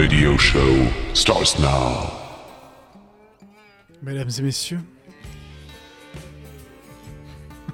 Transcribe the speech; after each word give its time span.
radio 0.00 0.34
show 0.38 0.88
starts 1.12 1.58
now. 1.58 2.10
Mesdames 4.02 4.30
et 4.38 4.42
messieurs, 4.42 4.80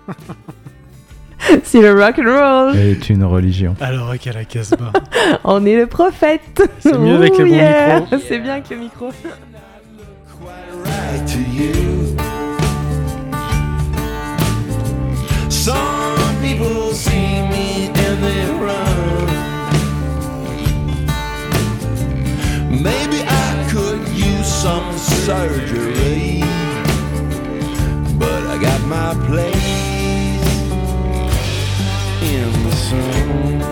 C'est 1.63 1.81
le 1.81 1.93
rock 1.93 2.19
and 2.19 2.25
roll. 2.25 2.77
est 2.77 3.09
une 3.11 3.23
religion. 3.23 3.77
alors 3.81 4.19
qu'à 4.19 4.33
la 4.33 4.45
Casbah. 4.45 4.93
On 5.45 5.65
est 5.65 5.77
le 5.77 5.87
prophète. 5.87 6.69
C'est 6.81 6.99
mieux 6.99 7.15
avec 7.15 7.39
le 7.39 7.45
bon 7.45 8.01
micro. 8.03 8.19
C'est 8.27 8.41
bien 8.41 8.55
avec 8.55 8.71
le 8.71 8.77
micro. 8.79 9.11
Some 15.49 16.41
people 16.43 16.93
see 16.93 17.43
me 17.51 17.89
and 17.89 18.23
they 18.23 18.47
run. 18.61 18.86
Maybe 22.87 23.21
I 23.27 23.69
could 23.73 24.03
use 24.11 24.47
some 24.47 24.97
surgery, 24.97 26.41
but 28.17 28.43
I 28.55 28.57
got 28.69 28.81
my 28.87 29.13
place 29.27 30.47
in 32.35 32.49
the 32.65 32.75
sun. 32.87 33.63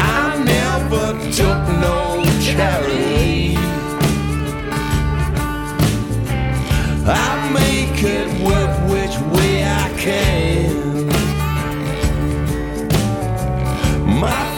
I 0.00 0.42
never 0.54 1.06
took 1.38 1.60
no 1.86 1.98
charity. 2.40 3.56
I 7.04 7.50
make 7.60 7.98
it 8.16 8.28
work 8.46 8.72
which 8.92 9.16
way 9.34 9.64
I 9.64 9.88
can. 10.04 10.74
My 14.20 14.53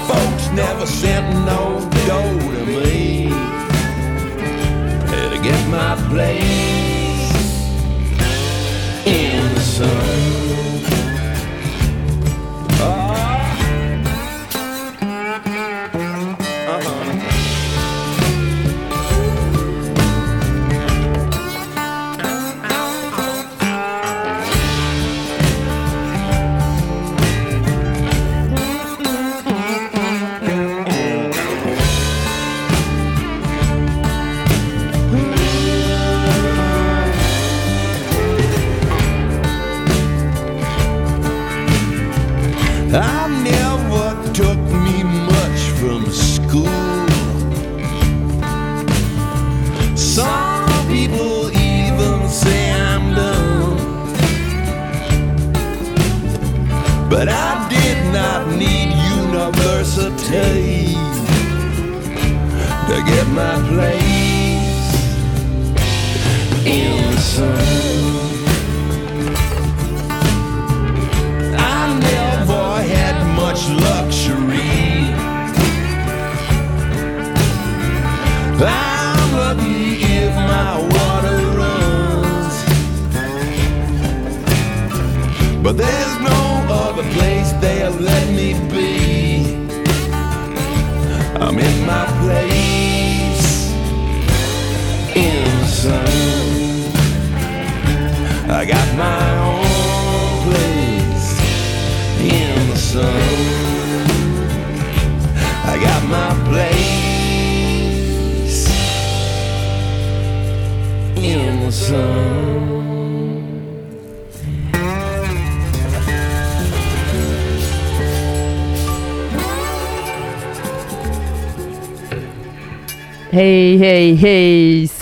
never 0.57 0.87
sent 0.87 1.29
no 1.45 1.87
dough 2.07 2.39
to 2.41 2.65
me. 2.67 3.29
To 5.31 5.39
get 5.43 5.69
my 5.69 5.95
place 6.09 7.31
in 9.05 9.55
the 9.55 9.61
sun. 9.61 10.16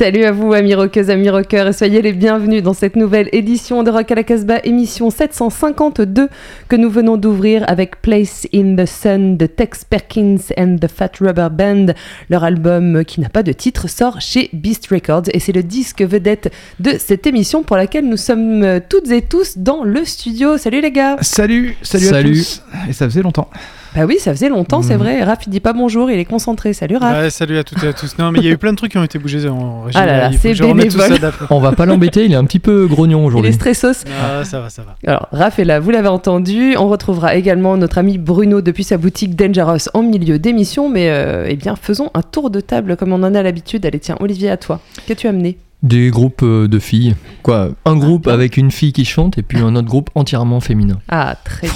Salut 0.04 0.24
à 0.24 0.32
vous, 0.32 0.52
amis 0.52 0.74
rockeuses, 0.74 1.08
amis 1.08 1.30
rockeurs, 1.30 1.68
et 1.68 1.72
soyez 1.72 2.02
les 2.02 2.12
bienvenus 2.12 2.62
dans 2.62 2.74
cette 2.74 2.94
nouvelle 2.94 3.30
édition 3.32 3.82
de 3.82 3.90
Rock 3.90 4.12
à 4.12 4.16
la 4.16 4.22
Casbah, 4.22 4.58
émission 4.62 5.08
752 5.08 6.28
que 6.68 6.76
nous 6.76 6.90
venons 6.90 7.16
d'ouvrir 7.16 7.64
avec 7.68 8.02
Place 8.02 8.46
in 8.54 8.76
the 8.76 8.84
Sun 8.84 9.38
de 9.38 9.46
Tex 9.46 9.82
Perkins 9.86 10.36
and 10.58 10.76
the 10.78 10.88
Fat 10.88 11.12
Rubber 11.22 11.48
Band. 11.50 11.94
Leur 12.28 12.44
album 12.44 13.02
qui 13.06 13.22
n'a 13.22 13.30
pas 13.30 13.42
de 13.42 13.52
titre 13.52 13.88
sort 13.88 14.20
chez 14.20 14.50
Beast 14.52 14.88
Records 14.88 15.30
et 15.32 15.40
c'est 15.40 15.52
le 15.52 15.62
disque 15.62 16.02
vedette 16.02 16.52
de 16.80 16.96
cette 16.98 17.26
émission 17.26 17.62
pour 17.62 17.78
laquelle 17.78 18.06
nous 18.06 18.18
sommes 18.18 18.80
toutes 18.90 19.10
et 19.10 19.22
tous 19.22 19.56
dans 19.56 19.84
le 19.84 20.04
studio. 20.04 20.58
Salut 20.58 20.82
les 20.82 20.92
gars 20.92 21.16
Salut, 21.22 21.78
salut, 21.80 22.04
Salut. 22.04 22.28
à 22.28 22.32
tous. 22.34 22.62
Et 22.90 22.92
ça 22.92 23.06
faisait 23.06 23.22
longtemps. 23.22 23.48
Bah 23.94 24.06
oui, 24.06 24.16
ça 24.18 24.32
faisait 24.32 24.48
longtemps, 24.48 24.82
c'est 24.82 24.94
Mhm. 24.94 24.98
vrai. 25.00 25.22
Raph, 25.22 25.46
il 25.46 25.50
dit 25.50 25.60
pas 25.60 25.72
bonjour, 25.72 26.10
il 26.10 26.18
est 26.18 26.24
concentré. 26.24 26.72
Salut 26.72 26.96
Raph 26.96 27.16
Ouais, 27.16 27.30
salut 27.30 27.58
à 27.58 27.64
toutes 27.64 27.82
et 27.84 27.88
à 27.88 27.92
tous. 27.92 28.18
Non, 28.18 28.32
mais 28.32 28.40
il 28.40 28.44
y 28.44 28.48
a 28.48 28.50
eu 28.50 28.58
plein 28.58 28.72
de 28.72 28.76
trucs 28.76 28.90
qui 28.92 28.98
ont 28.98 29.04
été 29.04 29.18
bougés 29.20 29.48
en 29.48 29.82
régie. 29.82 29.96
Ah 30.00 30.04
là 30.06 30.18
là, 30.18 30.30
c'est 30.36 30.52
bénévole. 30.54 31.18
On 31.50 31.60
va 31.60 31.72
pas 31.72 31.86
l'embêter, 31.86 32.24
il 32.24 32.32
est 32.32 32.36
un 32.36 32.44
petit 32.44 32.58
peu 32.58 32.86
grognon 32.88 33.20
Il 33.20 33.22
est 33.22 33.26
aujourd'hui. 33.26 33.52
stressos. 33.52 34.04
Ah, 34.20 34.44
ça 34.44 34.60
va, 34.60 34.68
ça 34.70 34.82
va. 34.82 34.96
Alors, 35.06 35.28
Raph 35.30 35.58
est 35.60 35.64
là, 35.64 35.78
vous 35.78 35.90
l'avez 35.90 36.08
entendu. 36.08 36.74
On 36.76 36.88
retrouvera 36.88 37.36
également 37.36 37.76
notre 37.76 37.98
ami 37.98 38.18
Bruno 38.18 38.60
depuis 38.62 38.82
sa 38.84 38.96
boutique 38.96 39.36
Dangerous 39.36 39.88
en 39.94 40.02
milieu 40.02 40.38
d'émission. 40.40 40.88
Mais 40.88 41.08
euh, 41.10 41.46
eh 41.48 41.54
bien, 41.54 41.76
faisons 41.76 42.10
un 42.14 42.22
tour 42.22 42.50
de 42.50 42.60
table 42.60 42.96
comme 42.96 43.12
on 43.12 43.22
en 43.22 43.34
a 43.34 43.42
l'habitude. 43.42 43.86
Allez, 43.86 44.00
tiens, 44.00 44.16
Olivier, 44.20 44.50
à 44.50 44.56
toi. 44.56 44.80
Qu'as-tu 45.06 45.28
amené? 45.28 45.56
Des 45.84 46.08
groupes 46.10 46.40
euh, 46.42 46.66
de 46.66 46.78
filles. 46.78 47.14
Quoi? 47.42 47.68
Un 47.84 47.96
groupe 47.96 48.26
avec 48.26 48.56
une 48.56 48.70
fille 48.70 48.92
qui 48.92 49.04
chante 49.04 49.36
et 49.38 49.42
puis 49.42 49.58
un 49.58 49.76
autre 49.76 49.86
groupe 49.86 50.10
entièrement 50.14 50.60
féminin. 50.60 50.98
Ah, 51.08 51.36
très 51.44 51.68
bien. 51.68 51.74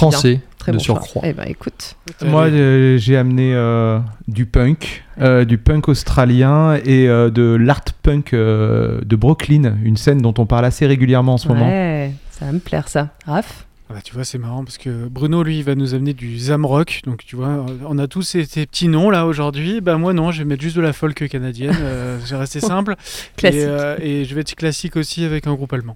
Français, 0.69 0.71
Très 0.71 0.71
de 0.71 0.77
bon 0.77 0.83
choix. 0.83 1.01
surcroît. 1.01 1.21
Eh 1.25 1.33
ben, 1.33 1.45
écoute. 1.47 1.95
Moi, 2.25 2.45
euh, 2.47 2.97
j'ai 2.97 3.17
amené 3.17 3.53
euh, 3.53 3.99
du 4.27 4.45
punk, 4.45 5.03
euh, 5.21 5.45
du 5.45 5.57
punk 5.57 5.87
australien 5.87 6.75
et 6.85 7.07
euh, 7.07 7.29
de 7.29 7.55
l'art 7.59 7.81
punk 8.03 8.33
euh, 8.33 9.01
de 9.05 9.15
Brooklyn, 9.15 9.75
une 9.83 9.97
scène 9.97 10.19
dont 10.21 10.33
on 10.37 10.45
parle 10.45 10.65
assez 10.65 10.85
régulièrement 10.85 11.33
en 11.33 11.37
ce 11.37 11.47
moment. 11.47 11.67
Ouais, 11.67 12.11
ça 12.31 12.45
va 12.45 12.51
me 12.51 12.59
plaire 12.59 12.87
ça. 12.89 13.09
Raph 13.25 13.65
Ah 13.89 13.93
bah, 13.95 14.01
tu 14.03 14.13
vois, 14.13 14.23
c'est 14.23 14.37
marrant 14.37 14.63
parce 14.63 14.77
que 14.77 15.07
Bruno, 15.07 15.41
lui, 15.43 15.57
il 15.59 15.63
va 15.63 15.75
nous 15.75 15.93
amener 15.95 16.13
du 16.13 16.37
Zamrock. 16.37 17.01
Donc, 17.05 17.25
tu 17.25 17.35
vois, 17.35 17.65
on 17.87 17.97
a 17.97 18.07
tous 18.07 18.21
ces, 18.21 18.45
ces 18.45 18.65
petits 18.65 18.87
noms 18.87 19.09
là 19.09 19.25
aujourd'hui. 19.25 19.81
Bah, 19.81 19.97
moi, 19.97 20.13
non, 20.13 20.31
je 20.31 20.39
vais 20.39 20.45
mettre 20.45 20.61
juste 20.61 20.75
de 20.75 20.81
la 20.81 20.93
folk 20.93 21.27
canadienne. 21.27 21.75
Euh, 21.81 22.19
j'ai 22.25 22.35
resté 22.35 22.59
simple. 22.61 22.95
Classique. 23.35 23.59
Et, 23.59 23.65
euh, 23.65 23.95
et 23.99 24.25
je 24.25 24.35
vais 24.35 24.41
être 24.41 24.55
classique 24.55 24.95
aussi 24.95 25.23
avec 25.25 25.47
un 25.47 25.53
groupe 25.55 25.73
allemand. 25.73 25.93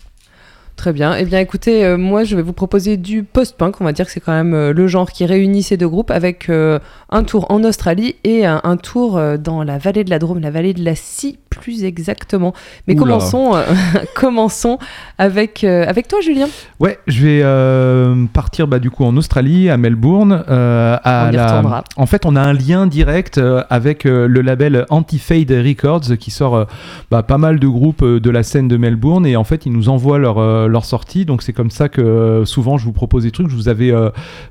Très 0.76 0.92
bien. 0.92 1.16
Eh 1.16 1.24
bien, 1.26 1.40
écoutez, 1.40 1.86
euh, 1.86 1.98
moi, 1.98 2.24
je 2.24 2.36
vais 2.36 2.42
vous 2.42 2.54
proposer 2.54 2.98
du 2.98 3.24
post-punk. 3.24 3.80
On 3.80 3.84
va 3.84 3.94
dire 3.94 4.06
que 4.06 4.12
c'est 4.12 4.20
quand 4.20 4.34
même 4.34 4.54
euh, 4.54 4.74
le 4.74 4.88
genre 4.88 5.12
qui 5.12 5.26
réunit 5.26 5.62
ces 5.62 5.78
deux 5.78 5.88
groupes 5.88 6.12
avec 6.12 6.50
euh, 6.50 6.80
un 7.10 7.24
tour 7.24 7.46
en 7.52 7.64
Australie 7.64 8.16
et 8.24 8.46
un, 8.46 8.60
un 8.64 8.78
tour 8.78 9.22
dans 9.38 9.64
la 9.64 9.78
vallée 9.78 10.04
de 10.04 10.10
la 10.10 10.20
Drôme, 10.20 10.40
la 10.40 10.52
vallée 10.52 10.74
de 10.74 10.84
la 10.84 10.96
scie 10.96 11.38
plus 11.56 11.84
exactement. 11.84 12.54
Mais 12.88 12.94
Oula. 12.96 13.04
commençons, 13.04 13.56
euh, 13.56 13.64
commençons 14.16 14.78
avec, 15.18 15.64
euh, 15.64 15.86
avec 15.88 16.08
toi, 16.08 16.20
Julien. 16.22 16.48
Ouais, 16.80 17.00
je 17.08 17.26
vais 17.26 17.42
euh, 17.44 18.26
partir 18.34 18.68
bah, 18.68 18.80
du 18.80 18.90
coup 18.92 19.06
en 19.06 19.16
Australie, 19.18 19.70
à 19.70 19.78
Melbourne. 19.78 20.44
à 20.48 21.28
On 21.30 21.32
y 21.32 21.36
la- 21.36 21.48
retournera. 21.48 21.84
En 21.98 22.06
fait, 22.06 22.26
on 22.26 22.36
a 22.36 22.42
un 22.42 22.54
lien 22.54 22.88
direct 22.88 23.40
avec 23.70 24.04
le 24.04 24.28
label 24.42 24.86
Anti-Fade 24.90 25.52
Records 25.52 26.18
qui 26.20 26.32
sort 26.32 26.68
bah, 27.12 27.24
pas 27.24 27.38
mal 27.38 27.60
de 27.60 27.68
groupes 27.68 28.04
de 28.04 28.30
la 28.30 28.44
scène 28.44 28.68
de 28.68 28.78
Melbourne 28.78 29.26
et 29.26 29.36
en 29.36 29.44
fait, 29.44 29.66
ils 29.66 29.72
nous 29.72 29.90
envoient 29.90 30.20
leur, 30.20 30.68
leur 30.68 30.86
sortie. 30.86 31.26
Donc, 31.26 31.42
c'est 31.44 31.54
comme 31.54 31.72
ça 31.72 31.90
que 31.90 32.44
souvent 32.46 32.78
je 32.78 32.86
vous 32.86 32.94
propose 32.94 33.24
des 33.24 33.32
trucs. 33.32 33.50
Je 33.50 33.56
vous 33.56 33.70
avais 33.70 33.94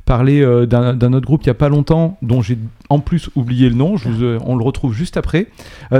parlé 0.04 0.44
d'un 0.66 1.12
autre 1.12 1.26
groupe 1.26 1.42
il 1.44 1.48
y 1.48 1.50
a 1.50 1.54
pas 1.54 1.68
longtemps 1.68 2.16
dont 2.22 2.42
j'ai 2.42 2.58
en 2.88 2.98
plus 2.98 3.30
oublié 3.36 3.68
le 3.68 3.74
nom. 3.74 3.96
Je 3.96 4.08
vous, 4.08 4.24
on 4.44 4.56
le 4.56 4.64
retrouve 4.64 4.92
juste 4.94 5.16
après. 5.16 5.46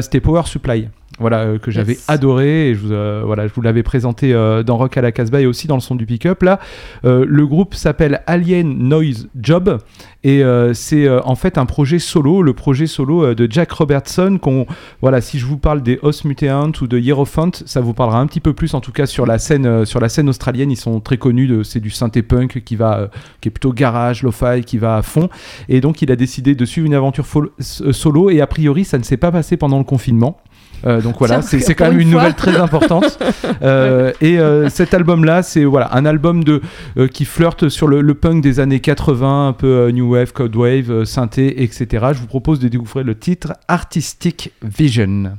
C'était 0.01 0.21
Power 0.21 0.43
Supply. 0.45 0.89
Voilà, 1.19 1.41
euh, 1.41 1.59
que 1.59 1.71
j'avais 1.71 1.93
Yes. 1.93 2.05
adoré 2.09 2.71
et 2.71 2.75
je 2.75 2.81
vous, 2.81 2.93
euh, 2.93 3.23
voilà, 3.25 3.47
je 3.47 3.53
vous 3.53 3.61
l'avais 3.61 3.83
présenté 3.83 4.33
euh, 4.33 4.63
dans 4.63 4.77
Rock 4.79 4.97
à 4.97 5.03
la 5.03 5.13
Casbah 5.13 5.41
et 5.43 5.47
aussi 5.47 5.67
dans 5.67 5.75
le 5.75 5.81
son 5.81 5.95
du 5.95 6.07
pick-up. 6.07 6.43
Là, 6.43 6.59
le 7.05 7.47
groupe 7.47 7.75
s'appelle 7.75 8.23
Alien 8.27 8.89
Noise 8.89 9.29
Job 9.39 9.79
et 10.25 10.43
c'est 10.73 11.09
en 11.09 11.35
fait 11.35 11.59
un 11.59 11.67
projet 11.67 11.99
solo, 11.99 12.43
le 12.43 12.55
projet 12.55 12.87
solo 12.87 13.35
de 13.35 13.51
Jack 13.51 13.73
Robertson. 13.73 14.39
Qu'on, 14.41 14.67
voilà, 15.01 15.21
si 15.21 15.39
je 15.39 15.47
vous 15.47 15.59
parle 15.59 15.83
des 15.83 15.99
Os 16.03 16.25
Mutant 16.25 16.73
ou 16.81 16.87
de 16.87 16.99
Hierophant, 16.99 17.51
ça 17.67 17.81
vous 17.81 17.93
parlera 17.93 18.21
un 18.21 18.27
petit 18.27 18.41
peu 18.41 18.53
plus 18.53 18.75
en 18.75 18.81
tout 18.81 18.93
cas 18.93 19.07
sur 19.07 19.27
la 19.27 19.39
scène, 19.39 19.85
sur 19.85 20.01
la 20.01 20.09
scène 20.09 20.29
australienne. 20.29 20.71
Ils 20.71 20.77
sont 20.77 21.01
très 21.01 21.19
connus, 21.19 21.47
de, 21.47 21.63
c'est 21.63 21.81
du 21.81 21.91
synthé 21.91 22.23
punk 22.23 22.63
qui 22.65 22.77
va, 22.77 23.11
qui 23.41 23.49
est 23.49 23.53
plutôt 23.53 23.73
garage, 23.73 24.23
lo-fi, 24.23 24.63
qui 24.65 24.79
va 24.79 24.97
à 24.97 25.03
fond. 25.03 25.29
Et 25.69 25.81
donc 25.81 26.03
il 26.03 26.11
a 26.11 26.17
décidé 26.17 26.55
de 26.55 26.65
suivre 26.65 26.87
une 26.87 26.95
aventure 26.95 27.27
solo 27.59 28.31
et 28.31 28.41
a 28.41 28.47
priori 28.47 28.85
ça 28.85 28.99
ne 28.99 29.05
s'est 29.05 29.17
pas 29.17 29.33
passé 29.33 29.57
pendant 29.57 29.79
le 29.79 29.85
confinement. 29.85 30.41
Euh, 30.85 31.01
donc 31.03 31.17
voilà, 31.19 31.43
c'est 31.43 31.75
quand 31.75 31.91
même 31.91 32.01
une 32.01 32.11
nouvelle 32.11 32.35
très 32.35 32.57
importante. 32.57 33.19
Euh, 33.63 34.13
et 34.21 34.39
euh, 34.39 34.69
cet 34.69 34.93
album-là, 34.95 35.43
c'est 35.43 35.65
voilà 35.65 35.95
un 35.95 36.05
album 36.05 36.43
de 36.43 36.61
euh, 36.97 37.07
qui 37.07 37.25
flirte 37.25 37.69
sur 37.69 37.87
le, 37.87 38.01
le 38.01 38.15
punk 38.15 38.43
des 38.43 38.61
années 38.61 38.81
80, 38.81 39.49
un 39.49 39.53
peu 39.53 39.89
new 39.91 40.15
wave, 40.15 40.33
code 40.33 40.57
wave, 40.57 41.05
synthé, 41.05 41.63
etc. 41.63 42.07
Je 42.13 42.19
vous 42.19 42.27
propose 42.27 42.59
de 42.59 42.69
découvrir 42.69 43.05
le 43.05 43.17
titre 43.17 43.53
Artistic 43.69 44.53
Vision. 44.63 45.37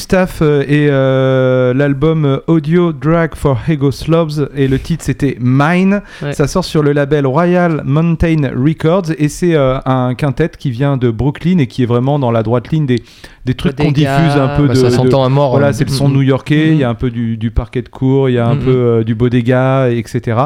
Gustave 0.00 0.40
euh, 0.42 0.60
et 0.68 0.88
euh, 0.90 1.72
l'album 1.72 2.26
euh, 2.26 2.36
Audio 2.48 2.92
Drag 2.92 3.34
for 3.34 3.58
Ego 3.66 3.90
Slobs 3.90 4.50
et 4.54 4.68
le 4.68 4.78
titre 4.78 5.02
c'était 5.02 5.38
Mine. 5.40 6.02
Ouais. 6.20 6.34
Ça 6.34 6.46
sort 6.46 6.66
sur 6.66 6.82
le 6.82 6.92
label 6.92 7.26
Royal 7.26 7.80
Mountain 7.86 8.50
Records 8.54 9.12
et 9.16 9.28
c'est 9.30 9.54
euh, 9.54 9.78
un 9.86 10.14
quintet 10.14 10.50
qui 10.58 10.70
vient 10.70 10.98
de 10.98 11.10
Brooklyn 11.10 11.56
et 11.60 11.66
qui 11.66 11.82
est 11.82 11.86
vraiment 11.86 12.18
dans 12.18 12.30
la 12.30 12.42
droite 12.42 12.70
ligne 12.72 12.84
des, 12.84 13.02
des 13.46 13.54
trucs 13.54 13.76
qu'on 13.76 13.90
diffuse 13.90 14.36
un 14.36 14.48
peu 14.58 14.66
Bah, 14.66 14.74
de. 14.74 14.78
ça 14.78 14.90
s'entend 14.90 15.24
à 15.24 15.30
mort. 15.30 15.52
Voilà, 15.52 15.68
hein. 15.68 15.72
c'est 15.72 15.84
le 15.88 15.90
son 15.90 16.08
Mhm. 16.10 16.14
new-yorkais, 16.16 16.68
il 16.72 16.76
y 16.76 16.84
a 16.84 16.88
Mhm. 16.88 16.92
un 16.92 16.94
peu 16.94 17.10
du, 17.10 17.38
du 17.38 17.50
parquet 17.50 17.80
de 17.80 17.88
cour, 17.88 18.28
il 18.28 18.34
y 18.34 18.38
a 18.38 18.46
un 18.46 18.54
Mhm. 18.56 18.60
peu 18.64 18.70
euh, 18.76 19.02
du 19.02 19.14
bodega, 19.14 19.88
etc. 19.88 20.36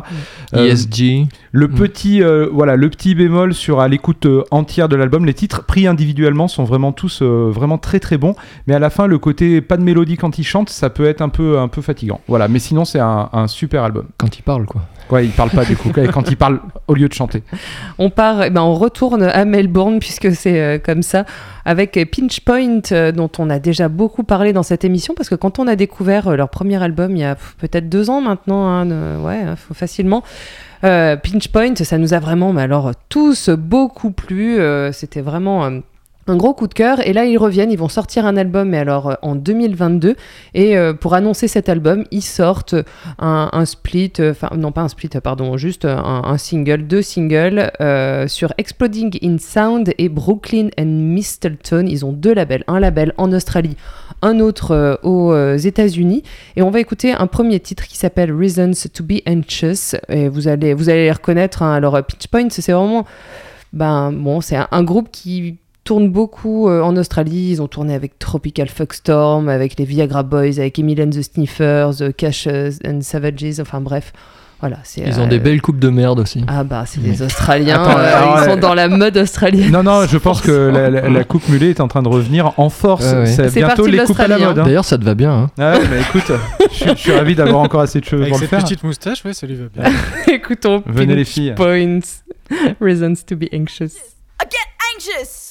Euh, 0.54 0.64
ESG. 0.64 1.26
Le 1.52 1.68
Mm. 1.68 1.74
petit, 1.74 2.22
euh, 2.22 2.48
voilà, 2.52 2.76
le 2.76 2.88
petit 2.90 3.14
bémol 3.14 3.54
sur 3.54 3.80
à 3.80 3.88
l'écoute 3.88 4.26
euh, 4.26 4.44
entière 4.50 4.88
de 4.88 4.96
l'album, 4.96 5.24
les 5.24 5.34
titres 5.34 5.64
pris 5.64 5.86
individuellement 5.86 6.48
sont 6.48 6.64
vraiment 6.64 6.92
tous 6.92 7.22
euh, 7.22 7.50
vraiment 7.50 7.78
très 7.78 8.00
très 8.00 8.18
bons, 8.18 8.34
mais 8.66 8.74
à 8.74 8.78
la 8.78 8.90
fin 8.90 9.06
le 9.06 9.18
côté 9.18 9.60
pas 9.60 9.76
de 9.76 9.82
mélodie 9.82 10.16
quand 10.16 10.38
il 10.38 10.44
chante, 10.44 10.70
ça 10.70 10.90
peut 10.90 11.06
être 11.06 11.22
un 11.22 11.28
peu 11.28 11.58
un 11.58 11.68
peu 11.68 11.82
fatigant. 11.82 12.20
Voilà, 12.28 12.48
mais 12.48 12.58
sinon 12.58 12.84
c'est 12.84 13.00
un, 13.00 13.28
un 13.32 13.48
super 13.48 13.82
album. 13.82 14.06
Quand 14.16 14.38
il 14.38 14.42
parle, 14.42 14.66
quoi. 14.66 14.82
Ouais, 15.10 15.24
il 15.24 15.32
parle 15.32 15.50
pas 15.50 15.64
du 15.64 15.76
coup 15.76 15.90
quand 16.12 16.30
il 16.30 16.36
parle 16.36 16.60
au 16.86 16.94
lieu 16.94 17.08
de 17.08 17.12
chanter. 17.12 17.42
on 17.98 18.10
part, 18.10 18.44
eh 18.44 18.50
ben, 18.50 18.62
on 18.62 18.74
retourne 18.74 19.24
à 19.24 19.44
Melbourne 19.44 19.98
puisque 19.98 20.32
c'est 20.32 20.60
euh, 20.60 20.78
comme 20.78 21.02
ça 21.02 21.24
avec 21.64 21.98
Pinch 22.14 22.40
Point 22.40 22.80
euh, 22.92 23.10
dont 23.12 23.30
on 23.38 23.50
a 23.50 23.58
déjà 23.58 23.88
beaucoup 23.88 24.22
parlé 24.22 24.52
dans 24.52 24.62
cette 24.62 24.84
émission 24.84 25.14
parce 25.14 25.28
que 25.28 25.34
quand 25.34 25.58
on 25.58 25.66
a 25.66 25.74
découvert 25.76 26.28
euh, 26.28 26.36
leur 26.36 26.48
premier 26.48 26.80
album 26.82 27.16
il 27.16 27.20
y 27.20 27.24
a 27.24 27.34
peut-être 27.58 27.88
deux 27.88 28.08
ans 28.08 28.20
maintenant, 28.20 28.68
hein, 28.68 29.20
ouais, 29.20 29.42
hein, 29.42 29.56
faut 29.56 29.74
facilement. 29.74 30.22
Euh, 30.84 31.16
Pinch 31.16 31.48
Point, 31.48 31.74
ça 31.76 31.98
nous 31.98 32.14
a 32.14 32.18
vraiment, 32.18 32.52
mais 32.52 32.62
alors 32.62 32.92
tous 33.08 33.50
beaucoup 33.50 34.10
plu. 34.10 34.58
euh, 34.58 34.92
C'était 34.92 35.20
vraiment 35.20 35.64
euh, 35.64 35.80
un 36.26 36.36
gros 36.36 36.54
coup 36.54 36.66
de 36.66 36.74
cœur. 36.74 37.06
Et 37.06 37.12
là, 37.12 37.24
ils 37.24 37.38
reviennent, 37.38 37.72
ils 37.72 37.78
vont 37.78 37.88
sortir 37.88 38.26
un 38.26 38.36
album, 38.36 38.70
mais 38.70 38.78
alors 38.78 39.10
euh, 39.10 39.14
en 39.22 39.34
2022. 39.34 40.16
Et 40.54 40.76
euh, 40.76 40.92
pour 40.92 41.14
annoncer 41.14 41.48
cet 41.48 41.68
album, 41.68 42.04
ils 42.10 42.22
sortent 42.22 42.74
un, 43.18 43.64
split, 43.64 44.12
euh, 44.20 44.32
enfin 44.32 44.50
non 44.56 44.72
pas 44.72 44.82
un 44.82 44.88
split, 44.88 45.08
pardon, 45.22 45.56
juste 45.56 45.84
un, 45.84 46.38
single, 46.38 46.86
deux 46.86 47.02
singles 47.02 47.70
sur 48.28 48.52
Exploding 48.58 49.18
in 49.22 49.38
Sound 49.38 49.92
et 49.98 50.08
Brooklyn 50.08 50.68
and 50.78 50.86
Mistleton. 50.86 51.86
Ils 51.88 52.04
ont 52.04 52.12
deux 52.12 52.32
labels, 52.34 52.64
un 52.66 52.80
label 52.80 53.12
en 53.18 53.32
Australie, 53.32 53.76
un 54.22 54.40
autre 54.40 55.00
aux 55.02 55.56
États-Unis. 55.56 56.22
Et 56.56 56.62
on 56.62 56.70
va 56.70 56.80
écouter 56.80 57.12
un 57.12 57.26
premier 57.26 57.60
titre 57.60 57.86
qui 57.86 57.96
s'appelle 57.96 58.32
Reasons 58.32 58.72
to 58.92 59.02
be 59.04 59.20
Anxious. 59.28 59.96
Et 60.08 60.28
vous 60.28 60.48
allez, 60.48 60.74
les 60.74 61.12
reconnaître. 61.12 61.62
hein. 61.62 61.74
Alors 61.74 62.00
Pitch 62.04 62.28
Point, 62.28 62.48
c'est 62.50 62.72
vraiment, 62.72 63.04
ben 63.72 64.12
bon, 64.12 64.40
c'est 64.40 64.58
un 64.70 64.82
groupe 64.82 65.08
qui 65.10 65.58
tourne 65.84 66.08
beaucoup 66.10 66.68
euh, 66.68 66.82
en 66.82 66.96
Australie. 66.96 67.50
Ils 67.52 67.62
ont 67.62 67.68
tourné 67.68 67.94
avec 67.94 68.18
Tropical 68.18 68.68
Fuckstorm, 68.68 69.48
avec 69.48 69.78
les 69.78 69.84
Viagra 69.84 70.22
Boys, 70.22 70.58
avec 70.58 70.78
Emily 70.78 71.02
and 71.02 71.10
the 71.10 71.22
Sniffers, 71.22 72.00
euh, 72.02 72.10
Cash 72.16 72.46
and 72.46 73.00
Savages. 73.02 73.58
Enfin 73.60 73.80
bref, 73.80 74.12
voilà. 74.60 74.76
c'est, 74.84 75.00
Ils 75.00 75.18
ont 75.18 75.24
euh, 75.24 75.28
des 75.28 75.38
belles 75.38 75.62
coupes 75.62 75.78
de 75.78 75.88
merde 75.88 76.20
aussi. 76.20 76.44
Ah 76.46 76.64
bah 76.64 76.84
c'est 76.86 77.00
des 77.02 77.22
Australiens. 77.22 77.82
Attends, 77.82 77.98
euh, 77.98 78.16
alors, 78.16 78.34
ils 78.36 78.42
euh, 78.42 78.50
sont 78.54 78.60
dans 78.60 78.74
la 78.74 78.88
mode 78.88 79.16
australienne. 79.16 79.70
Non 79.72 79.82
non, 79.82 80.06
je 80.06 80.18
pense 80.18 80.42
que 80.42 80.50
la, 80.52 80.90
la- 80.90 81.08
la 81.08 81.24
coupe 81.24 81.48
mulet 81.48 81.70
est 81.70 81.80
en 81.80 81.88
train 81.88 82.02
de 82.02 82.08
revenir 82.08 82.52
en 82.58 82.68
force. 82.68 83.04
Ouais, 83.06 83.20
ouais. 83.20 83.26
C'est 83.26 83.48
C'est 83.48 83.60
bientôt 83.60 83.86
les 83.86 83.98
coupes 84.04 84.20
à 84.20 84.28
la 84.28 84.38
mode. 84.38 84.58
hein. 84.58 84.64
D'ailleurs, 84.64 84.84
ça 84.84 84.98
te 84.98 85.04
va 85.04 85.14
bien. 85.14 85.32
Hein. 85.32 85.50
Ah 85.58 85.78
ouais, 85.78 85.84
mais 85.90 86.00
écoute, 86.02 86.30
je, 86.70 86.74
suis- 86.76 86.90
je 86.90 86.94
suis 86.94 87.12
ravi 87.12 87.34
d'avoir 87.34 87.60
encore 87.62 87.80
assez 87.80 88.00
de 88.00 88.04
cheveux 88.04 88.22
Avec 88.22 88.32
pour 88.32 88.38
le 88.40 88.46
cette 88.46 88.50
faire. 88.50 88.62
petite 88.64 88.84
moustache, 88.84 89.24
ouais, 89.24 89.32
ça 89.32 89.46
lui 89.46 89.56
va 89.56 89.64
bien. 89.74 89.90
Écoutons 90.34 90.82
Venez 90.86 91.14
les 91.14 91.24
filles. 91.24 91.54
Points. 91.56 92.00
Reasons 92.80 93.14
to 93.26 93.34
be 93.36 93.44
anxious. 93.54 93.94
I 94.42 94.44
get 94.50 94.58
anxious. 94.94 95.49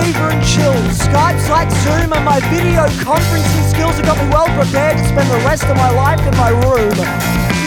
Fever 0.00 0.32
and 0.32 0.42
chills. 0.44 0.96
Skype's 0.96 1.48
like 1.52 1.68
Zoom 1.84 2.12
and 2.12 2.24
my 2.24 2.40
video 2.48 2.88
conferencing 3.04 3.66
skills 3.68 3.96
have 4.00 4.06
got 4.08 4.16
me 4.16 4.26
well 4.32 4.48
prepared 4.56 4.96
to 4.96 5.04
spend 5.04 5.28
the 5.28 5.40
rest 5.44 5.64
of 5.64 5.76
my 5.76 5.90
life 5.92 6.20
in 6.24 6.34
my 6.40 6.50
room. 6.64 6.96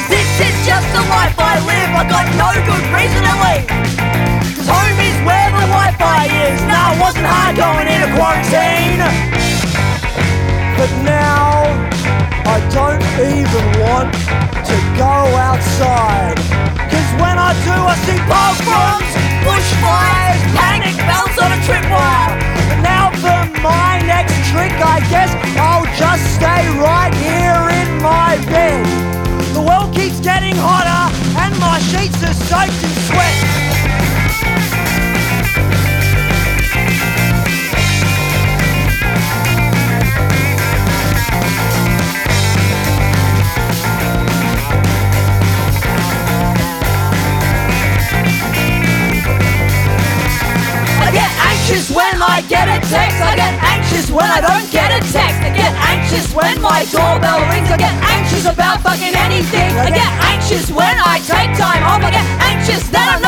This 0.09 0.29
is 0.41 0.55
just 0.65 0.87
the 0.97 1.03
life 1.13 1.37
I 1.37 1.61
live. 1.61 1.89
I 1.93 2.03
got 2.09 2.25
no 2.33 2.49
good 2.65 2.85
reason 2.89 3.21
to 3.21 3.35
leave. 3.45 3.69
Cause 4.57 4.69
home 4.69 4.97
is 4.97 5.17
where 5.27 5.49
the 5.53 5.65
Wi-Fi 5.69 6.23
is. 6.49 6.59
No, 6.65 6.79
it 6.93 6.99
wasn't 7.01 7.29
hard 7.29 7.53
going 7.53 7.87
into 7.89 8.09
quarantine. 8.17 9.01
But 10.77 10.91
now 11.05 11.69
I 12.49 12.57
don't 12.73 13.03
even 13.29 13.65
want 13.77 14.09
to 14.69 14.75
go 14.97 15.15
outside. 15.37 16.37
Cause 16.89 17.09
when 17.21 17.37
I 17.37 17.53
do, 17.61 17.75
I 17.77 17.95
see 18.05 18.19
pogroms, 18.25 19.11
bushfires, 19.43 20.41
panic 20.55 20.95
bells 21.07 21.35
on 21.37 21.51
a 21.51 21.59
tripwire. 21.67 22.33
But 22.69 22.79
now 22.81 23.11
for 23.23 23.39
my 23.61 24.01
next 24.07 24.35
trick, 24.49 24.73
I 24.79 24.99
guess 25.11 25.31
I'll 25.59 25.87
just 25.95 26.23
stay 26.35 26.63
right 26.79 27.13
here 27.15 27.63
in 27.79 28.01
my 28.01 28.37
bed. 28.49 28.83
The 29.53 29.61
world 29.61 29.93
keeps 29.93 30.19
getting 30.19 30.55
hotter 30.55 31.13
and 31.37 31.57
my 31.59 31.79
sheets 31.79 32.23
are 32.23 32.33
soaked 32.33 32.83
in 32.83 32.93
sweat. 33.07 33.72
Anxious 51.73 51.95
when 51.95 52.21
I 52.21 52.41
get 52.47 52.67
a 52.69 52.77
text. 52.85 53.17
I 53.17 53.35
get 53.35 53.53
anxious 53.65 54.11
when 54.11 54.25
I 54.25 54.41
don't 54.41 54.69
get 54.69 54.93
a 54.93 55.01
text. 55.11 55.41
I 55.41 55.49
get 55.49 55.73
anxious 55.89 56.29
when 56.33 56.61
my 56.61 56.85
doorbell 56.93 57.41
rings. 57.49 57.69
I 57.71 57.77
get 57.77 57.93
anxious 58.13 58.45
about 58.45 58.81
fucking 58.81 59.15
anything. 59.17 59.73
I 59.81 59.89
get 59.89 60.11
anxious 60.29 60.69
when 60.69 60.95
I 61.01 61.17
take 61.25 61.49
time 61.57 61.81
off. 61.81 62.03
I 62.05 62.11
get 62.11 62.27
anxious 62.45 62.87
that 62.93 63.17
I'm 63.17 63.22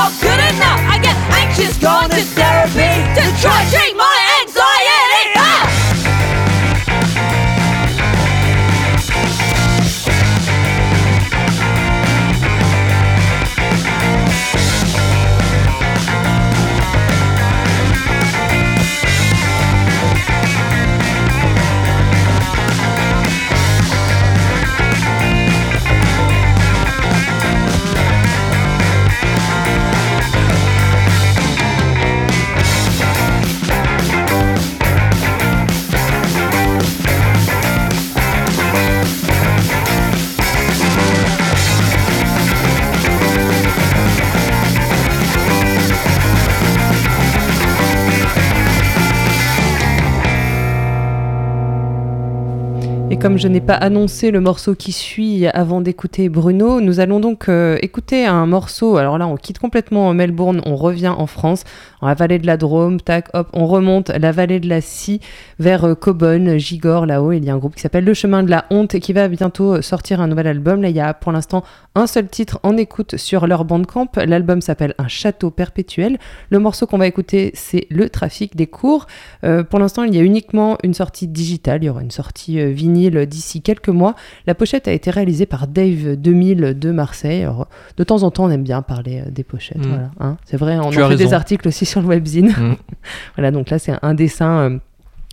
comme 53.25 53.39
je 53.39 53.47
n'ai 53.47 53.59
pas 53.59 53.73
annoncé 53.73 54.29
le 54.29 54.39
morceau 54.39 54.75
qui 54.75 54.91
suit 54.91 55.47
avant 55.47 55.81
d'écouter 55.81 56.29
Bruno, 56.29 56.79
nous 56.79 56.99
allons 56.99 57.19
donc 57.19 57.49
euh, 57.49 57.75
écouter 57.81 58.23
un 58.23 58.45
morceau. 58.45 58.97
Alors 58.97 59.17
là, 59.17 59.25
on 59.25 59.35
quitte 59.35 59.57
complètement 59.57 60.13
Melbourne, 60.13 60.61
on 60.67 60.75
revient 60.75 61.07
en 61.07 61.25
France, 61.25 61.63
dans 62.01 62.07
la 62.07 62.13
vallée 62.13 62.37
de 62.37 62.45
la 62.45 62.55
Drôme, 62.55 63.01
tac, 63.01 63.29
hop, 63.33 63.49
on 63.53 63.65
remonte 63.65 64.09
la 64.09 64.31
vallée 64.31 64.59
de 64.59 64.69
la 64.69 64.79
Scie 64.79 65.21
vers 65.57 65.85
euh, 65.85 65.95
Cobonne, 65.95 66.59
Gigor, 66.59 67.07
là-haut. 67.07 67.31
Il 67.31 67.43
y 67.43 67.49
a 67.49 67.55
un 67.55 67.57
groupe 67.57 67.73
qui 67.73 67.81
s'appelle 67.81 68.05
Le 68.05 68.13
Chemin 68.13 68.43
de 68.43 68.51
la 68.51 68.65
Honte 68.69 68.93
et 68.93 68.99
qui 68.99 69.11
va 69.11 69.27
bientôt 69.27 69.81
sortir 69.81 70.21
un 70.21 70.27
nouvel 70.27 70.45
album. 70.45 70.83
Là, 70.83 70.89
il 70.89 70.95
y 70.95 70.99
a 70.99 71.15
pour 71.15 71.31
l'instant 71.31 71.63
un 71.95 72.07
seul 72.07 72.27
titre 72.27 72.59
en 72.61 72.77
écoute 72.77 73.15
sur 73.15 73.47
leur 73.47 73.65
bandcamp. 73.65 74.11
L'album 74.17 74.61
s'appelle 74.61 74.93
Un 74.97 75.07
château 75.07 75.49
perpétuel. 75.49 76.19
Le 76.49 76.59
morceau 76.59 76.85
qu'on 76.85 76.97
va 76.97 77.07
écouter, 77.07 77.51
c'est 77.55 77.87
Le 77.89 78.09
trafic 78.09 78.55
des 78.55 78.67
cours. 78.67 79.07
Euh, 79.45 79.63
pour 79.63 79.79
l'instant, 79.79 80.03
il 80.03 80.13
y 80.13 80.19
a 80.19 80.21
uniquement 80.21 80.77
une 80.83 80.93
sortie 80.93 81.27
digitale. 81.27 81.83
Il 81.83 81.87
y 81.87 81.89
aura 81.89 82.01
une 82.01 82.11
sortie 82.11 82.59
euh, 82.59 82.71
d'ici 83.23 83.61
quelques 83.61 83.89
mois. 83.89 84.15
La 84.47 84.55
pochette 84.55 84.87
a 84.87 84.91
été 84.91 85.09
réalisée 85.11 85.45
par 85.45 85.67
Dave 85.67 86.15
2000 86.15 86.77
de 86.77 86.91
Marseille. 86.91 87.43
Alors, 87.43 87.67
de 87.97 88.03
temps 88.03 88.23
en 88.23 88.31
temps, 88.31 88.45
on 88.45 88.49
aime 88.49 88.63
bien 88.63 88.81
parler 88.81 89.21
euh, 89.25 89.29
des 89.29 89.43
pochettes. 89.43 89.85
Mm. 89.85 89.89
Voilà, 89.89 90.11
hein. 90.19 90.37
c'est 90.45 90.57
vrai, 90.57 90.77
on 90.77 90.89
Tu 90.89 91.01
en 91.01 91.09
fait 91.09 91.15
des 91.15 91.33
articles 91.33 91.67
aussi 91.67 91.85
sur 91.85 92.01
le 92.01 92.07
webzine. 92.07 92.49
Mm. 92.49 92.75
voilà, 93.35 93.51
donc 93.51 93.69
là, 93.69 93.79
c'est 93.79 93.93
un 94.01 94.13
dessin 94.13 94.57
euh, 94.57 94.77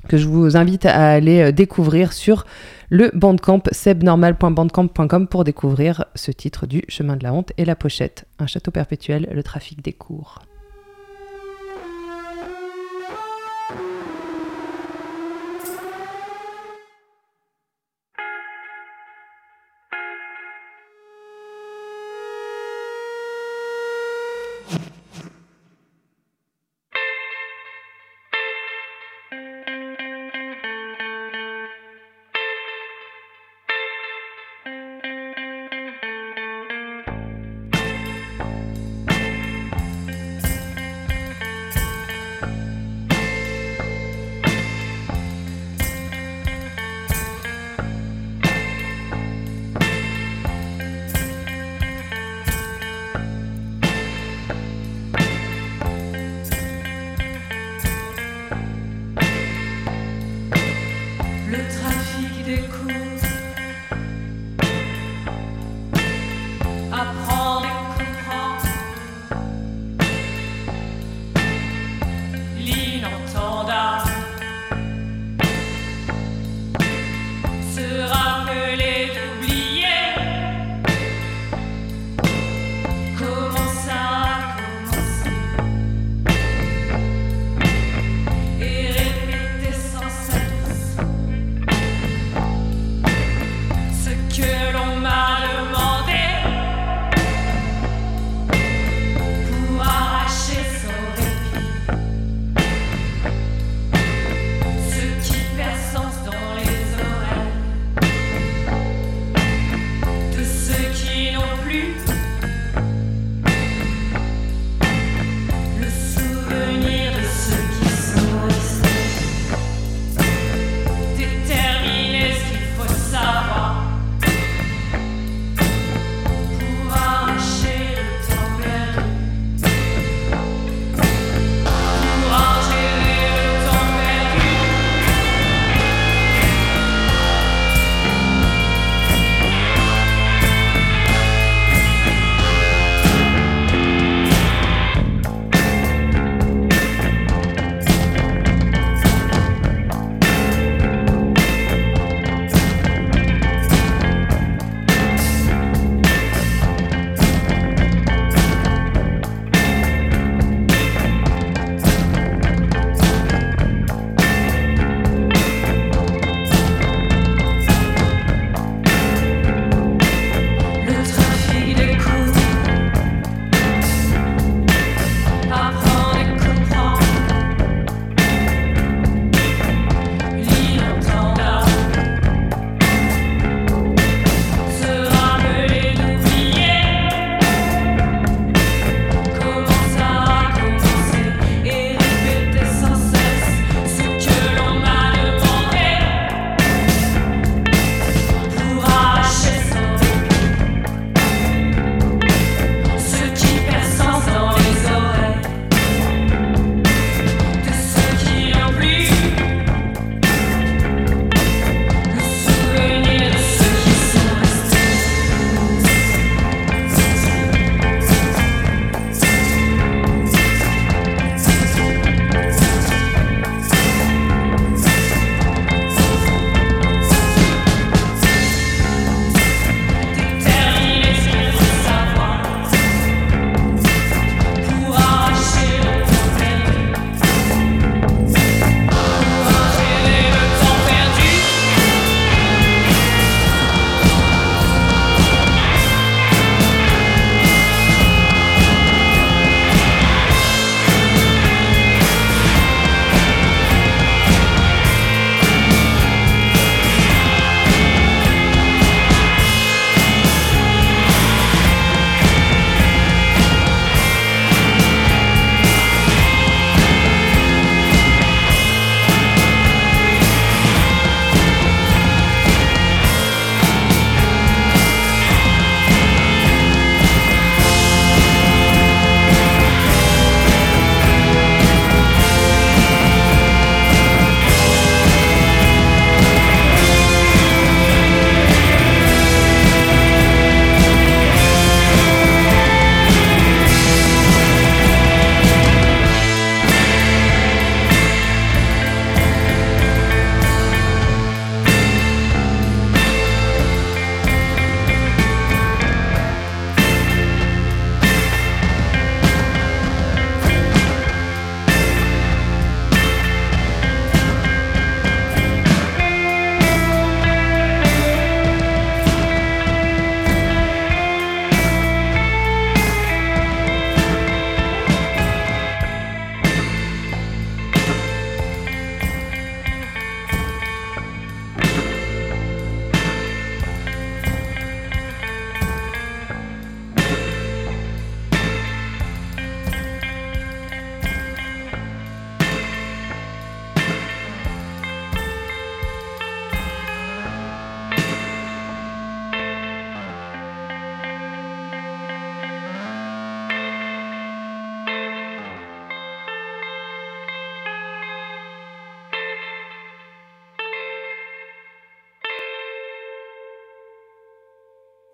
que 0.09 0.17
je 0.17 0.29
vous 0.29 0.57
invite 0.57 0.87
à 0.87 1.11
aller 1.11 1.41
euh, 1.41 1.53
découvrir 1.53 2.13
sur 2.13 2.47
le 2.91 3.11
bandcamp 3.15 3.63
sebnormal.bandcamp.com 3.71 5.27
pour 5.27 5.45
découvrir 5.45 6.05
ce 6.15 6.31
titre 6.31 6.67
du 6.67 6.83
chemin 6.89 7.17
de 7.17 7.25
la 7.25 7.33
honte 7.33 7.53
et 7.57 7.65
la 7.65 7.77
pochette. 7.77 8.27
Un 8.39 8.47
château 8.47 8.71
perpétuel, 8.71 9.29
le 9.33 9.43
trafic 9.43 9.83
des 9.83 9.93
cours. 9.93 10.41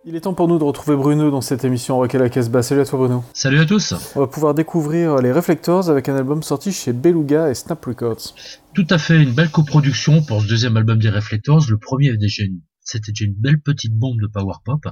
Il 0.08 0.16
est 0.16 0.22
temps 0.22 0.32
pour 0.32 0.48
nous 0.48 0.58
de 0.58 0.64
retrouver 0.64 0.96
Bruno 0.96 1.30
dans 1.30 1.42
cette 1.42 1.66
émission 1.66 1.98
Rock 1.98 2.14
à 2.14 2.18
la 2.18 2.30
Casbah. 2.30 2.62
Salut 2.62 2.80
à 2.80 2.86
toi 2.86 2.98
Bruno. 2.98 3.24
Salut 3.34 3.58
à 3.58 3.66
tous. 3.66 3.92
On 4.16 4.20
va 4.20 4.26
pouvoir 4.26 4.54
découvrir 4.54 5.18
les 5.18 5.30
Reflectors 5.30 5.90
avec 5.90 6.08
un 6.08 6.16
album 6.16 6.42
sorti 6.42 6.72
chez 6.72 6.94
Beluga 6.94 7.50
et 7.50 7.54
Snap 7.54 7.84
Records. 7.84 8.34
Tout 8.72 8.86
à 8.88 8.96
fait, 8.96 9.22
une 9.22 9.34
belle 9.34 9.50
coproduction 9.50 10.22
pour 10.22 10.40
ce 10.40 10.48
deuxième 10.48 10.78
album 10.78 10.98
des 10.98 11.10
Reflectors. 11.10 11.62
Le 11.68 11.76
premier 11.76 12.08
avait 12.08 12.16
déjà 12.16 12.44
une 12.44 12.62
c'était 12.84 13.12
déjà 13.12 13.26
une 13.26 13.34
belle 13.34 13.60
petite 13.60 13.92
bombe 13.92 14.18
de 14.22 14.28
power 14.28 14.54
pop. 14.64 14.82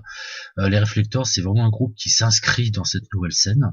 Euh, 0.58 0.68
les 0.68 0.78
Reflectors, 0.78 1.26
c'est 1.26 1.40
vraiment 1.40 1.64
un 1.64 1.70
groupe 1.70 1.94
qui 1.96 2.10
s'inscrit 2.10 2.70
dans 2.70 2.84
cette 2.84 3.10
nouvelle 3.14 3.32
scène. 3.32 3.72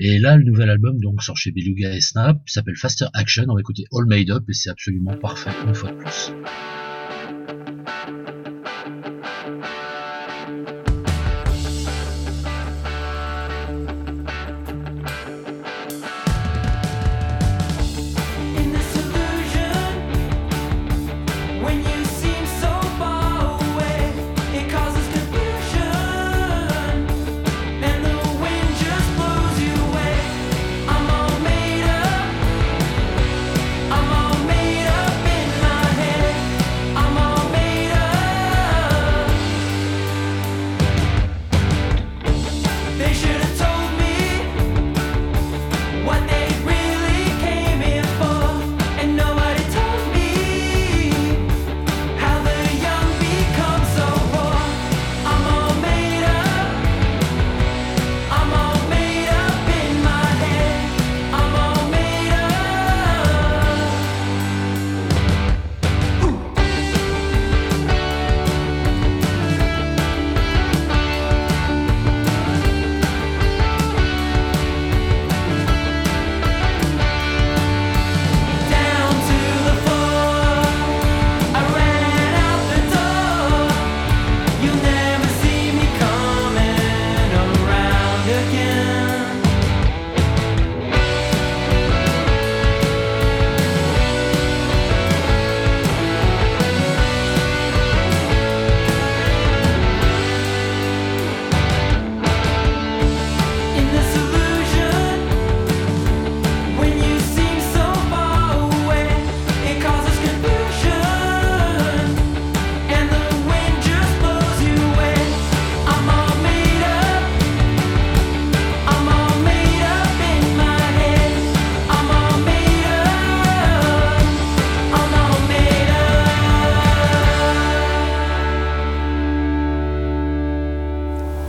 Et 0.00 0.18
là, 0.18 0.36
le 0.36 0.42
nouvel 0.42 0.70
album 0.70 0.98
donc 0.98 1.22
sort 1.22 1.36
chez 1.36 1.52
Beluga 1.52 1.94
et 1.94 2.00
Snap, 2.00 2.40
s'appelle 2.46 2.74
Faster 2.74 3.06
Action. 3.14 3.44
On 3.48 3.54
va 3.54 3.60
écouter 3.60 3.84
All 3.92 4.06
Made 4.06 4.30
Up 4.30 4.42
et 4.48 4.54
c'est 4.54 4.70
absolument 4.70 5.16
parfait 5.16 5.52
une 5.64 5.72
fois 5.76 5.92
de 5.92 5.98
plus. 5.98 6.32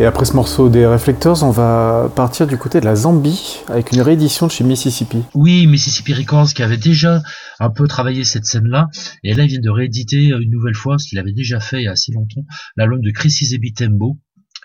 Et 0.01 0.05
après 0.05 0.25
ce 0.25 0.33
morceau 0.33 0.67
des 0.67 0.87
Reflectors, 0.87 1.43
on 1.43 1.51
va 1.51 2.11
partir 2.15 2.47
du 2.47 2.57
côté 2.57 2.79
de 2.79 2.85
la 2.85 2.95
Zambie 2.95 3.59
avec 3.67 3.91
une 3.91 4.01
réédition 4.01 4.47
de 4.47 4.51
chez 4.51 4.63
Mississippi. 4.63 5.19
Oui, 5.35 5.67
Mississippi 5.67 6.15
Records 6.15 6.55
qui 6.55 6.63
avait 6.63 6.77
déjà 6.77 7.21
un 7.59 7.69
peu 7.69 7.87
travaillé 7.87 8.23
cette 8.23 8.47
scène-là, 8.47 8.87
et 9.23 9.35
là 9.35 9.43
il 9.43 9.49
vient 9.49 9.59
de 9.59 9.69
rééditer 9.69 10.29
une 10.29 10.49
nouvelle 10.49 10.73
fois, 10.73 10.97
ce 10.97 11.07
qu'il 11.07 11.19
avait 11.19 11.33
déjà 11.33 11.59
fait 11.59 11.81
il 11.81 11.83
y 11.83 11.87
a 11.87 11.91
assez 11.91 12.11
longtemps, 12.13 12.43
l'album 12.77 12.99
de 13.01 13.11
Chris 13.11 13.37
Isebi 13.41 13.73
Tembo, 13.73 14.17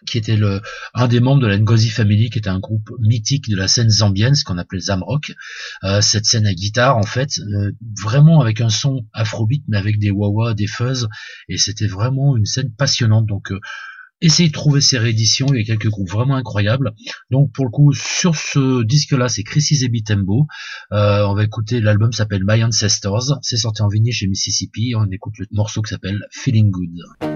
qui 0.07 0.17
était 0.17 0.39
un 0.95 1.09
des 1.09 1.21
membres 1.21 1.43
de 1.43 1.49
la 1.49 1.59
Ngozi 1.59 1.91
Family, 1.91 2.31
qui 2.31 2.39
était 2.39 2.49
un 2.49 2.59
groupe 2.59 2.89
mythique 3.01 3.51
de 3.51 3.57
la 3.57 3.69
scène 3.69 3.91
zambienne, 3.91 4.35
ce 4.35 4.45
qu'on 4.45 4.57
appelait 4.57 4.81
Zamrock. 4.81 5.33
Euh, 5.85 6.01
cette 6.01 6.25
scène 6.25 6.47
à 6.47 6.55
guitare, 6.55 6.97
en 6.97 7.03
fait, 7.03 7.39
euh, 7.41 7.73
vraiment 8.03 8.41
avec 8.41 8.63
un 8.63 8.71
son 8.71 9.05
afrobeat, 9.13 9.65
mais 9.69 9.77
avec 9.77 9.99
des 9.99 10.11
wah 10.11 10.55
des 10.55 10.67
fuzz, 10.67 11.09
et 11.51 11.59
c'était 11.59 11.89
vraiment 11.89 12.37
une 12.39 12.47
scène 12.47 12.71
passionnante. 12.73 13.27
Donc, 13.27 13.51
euh, 13.53 13.59
essayez 14.21 14.49
de 14.49 14.55
trouver 14.55 14.81
ces 14.81 14.99
rééditions, 14.99 15.47
il 15.53 15.59
y 15.59 15.63
a 15.63 15.65
quelques 15.65 15.91
groupes 15.91 16.11
vraiment 16.11 16.37
incroyables. 16.37 16.93
Donc, 17.31 17.53
pour 17.53 17.65
le 17.65 17.71
coup, 17.71 17.93
sur 17.93 18.37
ce 18.37 18.83
disque-là, 18.85 19.29
c'est 19.29 19.43
Chris 19.43 19.67
Isebi 19.71 20.03
Tembo. 20.03 20.47
Euh, 20.93 21.25
on 21.27 21.35
va 21.35 21.45
écouter, 21.45 21.81
l'album 21.81 22.13
s'appelle 22.13 22.43
My 22.47 22.63
Ancestors, 22.65 23.39
c'est 23.43 23.57
sorti 23.57 23.83
en 23.83 23.89
vinyle 23.89 24.13
chez 24.13 24.27
Mississippi, 24.27 24.95
on 24.97 25.07
écoute 25.11 25.35
le 25.39 25.47
morceau 25.53 25.83
qui 25.83 25.91
s'appelle 25.91 26.21
Feeling 26.31 26.71
Good. 26.71 27.36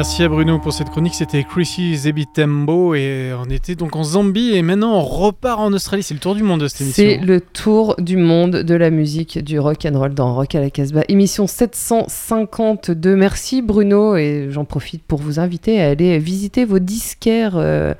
Merci 0.00 0.22
à 0.22 0.30
Bruno 0.30 0.58
pour 0.58 0.72
cette 0.72 0.88
chronique. 0.88 1.14
C'était 1.14 1.44
Chrissy 1.44 1.94
Zebitembo 1.94 2.94
et 2.94 3.34
on 3.38 3.50
était 3.50 3.74
donc 3.74 3.96
en 3.96 4.02
Zambie 4.02 4.52
et 4.54 4.62
maintenant 4.62 4.94
on 4.94 5.02
repart 5.02 5.60
en 5.60 5.74
Australie. 5.74 6.02
C'est 6.02 6.14
le 6.14 6.20
tour 6.20 6.34
du 6.34 6.42
monde 6.42 6.62
de 6.62 6.68
cette 6.68 6.80
émission. 6.80 7.04
C'est 7.04 7.18
le 7.18 7.38
tour 7.38 7.96
du 7.98 8.16
monde 8.16 8.52
de 8.62 8.74
la 8.74 8.88
musique 8.88 9.44
du 9.44 9.58
rock 9.58 9.84
and 9.84 9.98
roll 9.98 10.14
dans 10.14 10.34
Rock 10.34 10.54
à 10.54 10.60
la 10.60 10.70
Casbah, 10.70 11.02
émission 11.08 11.46
752. 11.46 13.14
Merci 13.14 13.60
Bruno 13.60 14.16
et 14.16 14.46
j'en 14.48 14.64
profite 14.64 15.02
pour 15.02 15.18
vous 15.18 15.38
inviter 15.38 15.82
à 15.82 15.90
aller 15.90 16.18
visiter 16.18 16.64
vos 16.64 16.78
disquaires 16.78 17.58
euh, 17.58 17.92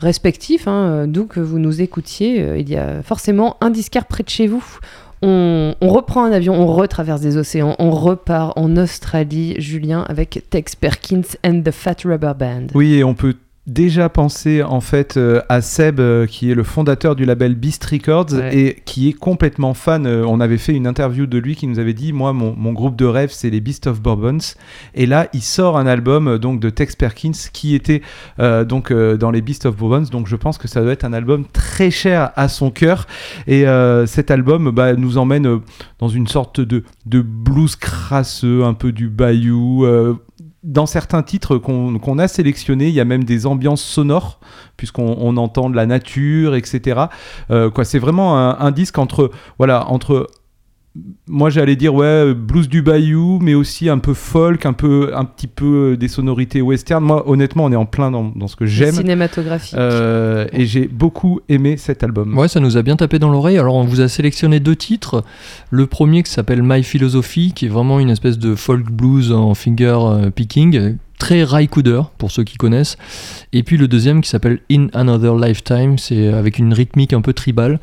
respectifs, 0.00 0.66
hein, 0.66 1.06
d'où 1.06 1.26
que 1.26 1.38
vous 1.38 1.60
nous 1.60 1.80
écoutiez. 1.80 2.40
Euh, 2.40 2.58
Il 2.58 2.68
y 2.68 2.74
a 2.74 3.00
forcément 3.04 3.58
un 3.60 3.70
disquaire 3.70 4.06
près 4.06 4.24
de 4.24 4.28
chez 4.28 4.48
vous. 4.48 4.64
On, 5.22 5.74
reprend 5.80 6.24
un 6.24 6.32
avion, 6.32 6.54
on 6.54 6.66
retraverse 6.66 7.20
des 7.20 7.36
océans, 7.36 7.74
on 7.78 7.90
repart 7.90 8.56
en 8.56 8.76
Australie, 8.76 9.54
Julien, 9.58 10.04
avec 10.08 10.44
Tex 10.50 10.76
Perkins 10.76 11.36
and 11.44 11.62
the 11.62 11.70
Fat 11.70 11.96
Rubber 12.04 12.32
Band. 12.38 12.66
Oui, 12.74 12.94
et 12.94 13.04
on 13.04 13.14
peut 13.14 13.34
déjà 13.68 14.08
penser 14.08 14.62
en 14.62 14.80
fait 14.80 15.16
euh, 15.16 15.42
à 15.48 15.60
Seb 15.60 16.00
euh, 16.00 16.26
qui 16.26 16.50
est 16.50 16.54
le 16.54 16.62
fondateur 16.64 17.14
du 17.14 17.24
label 17.24 17.54
Beast 17.54 17.84
Records 17.84 18.32
Ouais. 18.32 18.56
et 18.56 18.82
qui 18.84 19.08
est 19.08 19.12
complètement 19.12 19.74
fan. 19.74 20.06
Euh, 20.06 20.24
on 20.26 20.40
avait 20.40 20.58
fait 20.58 20.72
une 20.74 20.86
interview 20.86 21.26
de 21.26 21.38
lui 21.38 21.54
qui 21.54 21.66
nous 21.66 21.78
avait 21.78 21.92
dit 21.92 22.12
moi 22.12 22.32
mon, 22.32 22.54
mon 22.56 22.72
groupe 22.72 22.96
de 22.96 23.04
rêve 23.04 23.30
c'est 23.32 23.50
les 23.50 23.60
Beast 23.60 23.86
of 23.86 24.00
Bourbons 24.00 24.38
et 24.94 25.06
là 25.06 25.28
il 25.34 25.42
sort 25.42 25.76
un 25.78 25.86
album 25.86 26.38
donc 26.38 26.60
de 26.60 26.70
Tex 26.70 26.96
Perkins 26.96 27.32
qui 27.52 27.74
était 27.74 28.02
donc 28.38 28.92
dans 28.92 29.30
les 29.30 29.42
Beast 29.42 29.66
of 29.66 29.76
Bourbons 29.76 30.06
donc 30.10 30.26
je 30.26 30.36
pense 30.36 30.58
que 30.58 30.66
ça 30.68 30.80
doit 30.82 30.92
être 30.92 31.04
un 31.04 31.12
album 31.12 31.44
très 31.52 31.90
cher 31.90 32.30
à 32.36 32.48
son 32.48 32.70
cœur 32.70 33.06
et 33.46 33.64
cet 34.06 34.30
album 34.30 34.70
bah, 34.70 34.94
nous 34.94 35.18
emmène 35.18 35.60
dans 35.98 36.08
une 36.08 36.26
sorte 36.26 36.60
de, 36.60 36.84
de 37.06 37.20
blues 37.20 37.76
crasseux 37.76 38.64
un 38.64 38.74
peu 38.74 38.92
du 38.92 39.08
bayou 39.08 39.84
dans 40.64 40.86
certains 40.86 41.22
titres 41.22 41.56
qu'on 41.58 42.18
a 42.18 42.28
sélectionnés, 42.28 42.88
il 42.88 42.94
y 42.94 43.00
a 43.00 43.04
même 43.04 43.24
des 43.24 43.46
ambiances 43.46 43.82
sonores, 43.82 44.40
puisqu'on 44.76 45.16
on 45.20 45.36
entend 45.36 45.70
de 45.70 45.76
la 45.76 45.86
nature, 45.86 46.54
etc. 46.56 47.02
Euh, 47.50 47.70
quoi, 47.70 47.84
c'est 47.84 47.98
vraiment 48.00 48.38
un, 48.38 48.58
un 48.58 48.70
disque 48.72 48.98
entre, 48.98 49.30
voilà, 49.58 49.88
entre, 49.88 50.28
moi 51.26 51.50
j'allais 51.50 51.76
dire 51.76 51.94
ouais, 51.94 52.34
blues 52.34 52.68
du 52.68 52.82
bayou, 52.82 53.38
mais 53.40 53.54
aussi 53.54 53.88
un 53.88 53.98
peu 53.98 54.14
folk, 54.14 54.66
un 54.66 54.72
peu, 54.72 55.12
un 55.14 55.24
petit 55.24 55.46
peu 55.46 55.92
euh, 55.92 55.96
des 55.96 56.08
sonorités 56.08 56.62
western. 56.62 57.04
Moi, 57.04 57.28
honnêtement, 57.28 57.64
on 57.64 57.72
est 57.72 57.76
en 57.76 57.86
plein 57.86 58.10
dans, 58.10 58.32
dans 58.34 58.48
ce 58.48 58.56
que 58.56 58.66
j'aime. 58.66 58.94
Cinématographique. 58.94 59.74
Euh, 59.78 60.46
et 60.52 60.66
j'ai 60.66 60.88
beaucoup 60.88 61.40
aimé 61.48 61.76
cet 61.76 62.02
album. 62.02 62.36
Ouais, 62.36 62.48
ça 62.48 62.60
nous 62.60 62.76
a 62.76 62.82
bien 62.82 62.96
tapé 62.96 63.18
dans 63.18 63.30
l'oreille. 63.30 63.58
Alors, 63.58 63.74
on 63.74 63.84
vous 63.84 64.00
a 64.00 64.08
sélectionné 64.08 64.60
deux 64.60 64.76
titres. 64.76 65.22
Le 65.70 65.86
premier 65.86 66.22
qui 66.22 66.32
s'appelle 66.32 66.62
My 66.62 66.82
Philosophy, 66.82 67.52
qui 67.54 67.66
est 67.66 67.70
vraiment 67.70 68.00
une 68.00 68.10
espèce 68.10 68.38
de 68.38 68.54
folk 68.54 68.90
blues 68.90 69.32
en 69.32 69.54
finger 69.54 69.98
euh, 70.00 70.30
picking, 70.30 70.96
très 71.18 71.42
Raikouder 71.44 72.02
pour 72.16 72.30
ceux 72.30 72.44
qui 72.44 72.56
connaissent. 72.56 72.96
Et 73.52 73.62
puis 73.62 73.76
le 73.76 73.88
deuxième 73.88 74.20
qui 74.20 74.30
s'appelle 74.30 74.60
In 74.70 74.86
Another 74.94 75.36
Lifetime, 75.36 75.98
c'est 75.98 76.28
avec 76.28 76.58
une 76.58 76.72
rythmique 76.72 77.12
un 77.12 77.20
peu 77.20 77.32
tribale. 77.32 77.80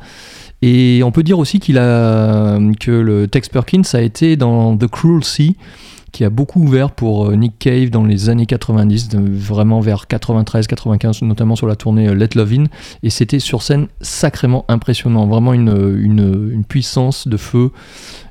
Et 0.62 1.02
on 1.04 1.12
peut 1.12 1.22
dire 1.22 1.38
aussi 1.38 1.58
que 1.60 1.72
le 1.72 3.26
Tex 3.26 3.48
Perkins 3.48 3.82
a 3.92 4.00
été 4.00 4.36
dans 4.36 4.76
The 4.76 4.86
Cruel 4.86 5.22
Sea, 5.24 5.54
qui 6.12 6.24
a 6.24 6.30
beaucoup 6.30 6.62
ouvert 6.62 6.92
pour 6.92 7.26
euh, 7.28 7.34
Nick 7.36 7.58
Cave 7.58 7.90
dans 7.90 8.04
les 8.04 8.30
années 8.30 8.46
90, 8.46 9.08
de- 9.10 9.18
vraiment 9.36 9.80
vers 9.80 10.06
93-95, 10.08 11.22
notamment 11.26 11.56
sur 11.56 11.66
la 11.66 11.76
tournée 11.76 12.08
euh, 12.08 12.14
Let 12.14 12.30
Love 12.36 12.52
In. 12.54 12.64
Et 13.02 13.10
c'était 13.10 13.38
sur 13.38 13.60
scène 13.62 13.88
sacrément 14.00 14.64
impressionnant, 14.68 15.26
vraiment 15.26 15.52
une, 15.52 15.68
une 16.00 16.64
puissance 16.64 17.28
de 17.28 17.36
feu 17.36 17.70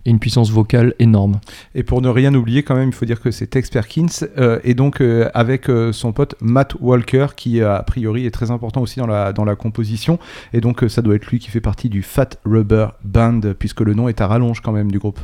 et 0.06 0.10
une 0.10 0.20
puissance 0.20 0.52
vocale 0.52 0.94
énorme. 1.00 1.40
Et 1.74 1.84
pour 1.84 2.02
ne 2.02 2.10
rien 2.10 2.34
oublier, 2.34 2.64
quand 2.64 2.76
même, 2.76 2.90
il 2.90 2.96
faut 2.96 3.06
dire 3.06 3.22
que 3.22 3.32
c'est 3.32 3.48
Tex 3.48 3.70
Perkins 3.70 4.08
euh, 4.38 4.60
et 4.64 4.74
donc 4.74 5.02
euh, 5.02 5.30
avec 5.34 5.70
euh, 5.70 5.92
son 5.92 6.12
pote 6.14 6.36
Matt 6.42 6.76
Walker, 6.80 7.28
qui 7.36 7.62
a 7.62 7.82
priori 7.84 8.26
est 8.26 8.32
très 8.32 8.52
important 8.52 8.82
aussi 8.82 9.00
dans 9.00 9.08
la, 9.08 9.34
dans 9.34 9.46
la 9.46 9.56
composition. 9.56 10.20
Et 10.54 10.62
donc, 10.62 10.84
euh, 10.84 10.90
ça 10.90 11.02
doit 11.02 11.16
être 11.16 11.28
lui 11.28 11.40
qui 11.40 11.50
fait 11.50 11.62
partie 11.62 11.90
du 11.90 12.02
Fat 12.02 12.30
Rubber 12.46 12.88
Band, 13.04 13.42
puisque 13.58 13.82
le 13.82 13.94
nom 13.94 14.08
est 14.08 14.22
à 14.22 14.28
rallonge 14.28 14.62
quand 14.62 14.72
même 14.72 14.92
du 14.92 15.00
groupe. 15.00 15.20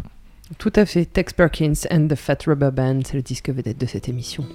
Tout 0.58 0.74
à 0.76 0.86
fait. 0.86 1.06
Tex 1.06 1.34
Perkins 1.34 1.74
and 1.90 2.08
the 2.08 2.16
Fat 2.16 2.40
Rubber 2.46 2.72
Band, 2.72 3.02
c'est 3.06 3.16
le 3.16 3.24
disque 3.24 3.50
vedette 3.50 3.80
de 3.80 3.86
cette 3.86 4.10
émission. 4.10 4.46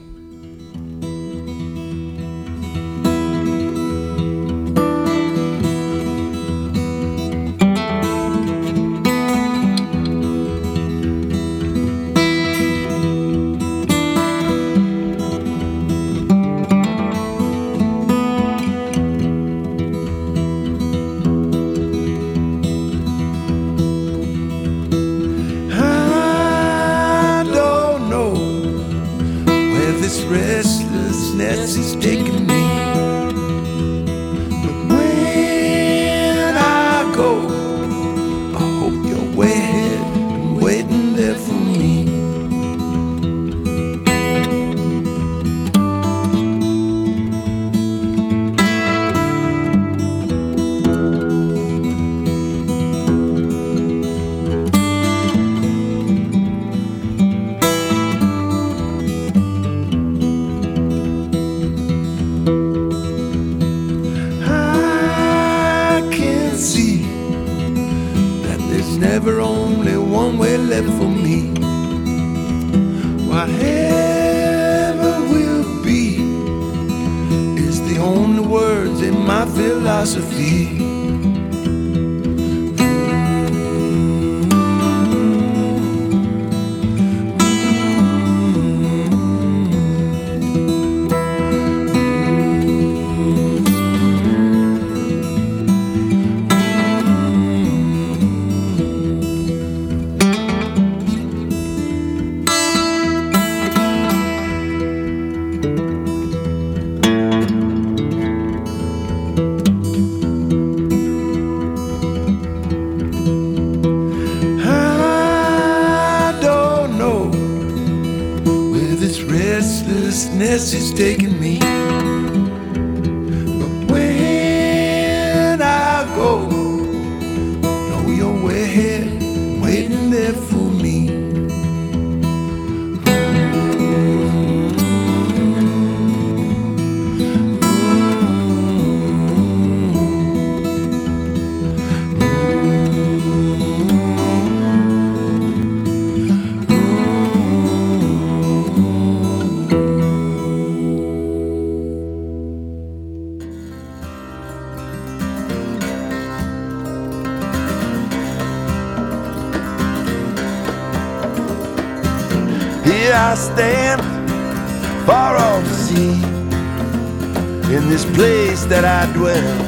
That 168.68 168.84
I 168.84 169.12
dwell, 169.12 169.58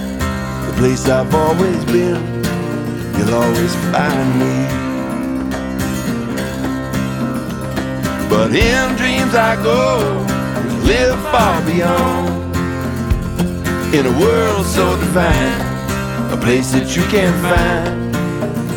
the 0.66 0.72
place 0.76 1.08
I've 1.08 1.32
always 1.32 1.84
been, 1.84 2.18
you'll 3.16 3.34
always 3.34 3.74
find 3.94 4.28
me. 4.40 4.54
But 8.28 8.54
in 8.54 8.96
dreams 8.96 9.34
I 9.34 9.54
go, 9.62 10.26
live 10.84 11.18
far 11.30 11.64
beyond. 11.64 12.54
In 13.94 14.06
a 14.06 14.20
world 14.20 14.66
so 14.66 14.96
divine, 14.98 15.60
a 16.32 16.36
place 16.36 16.72
that 16.72 16.96
you 16.96 17.02
can't 17.04 17.38
find 17.46 18.16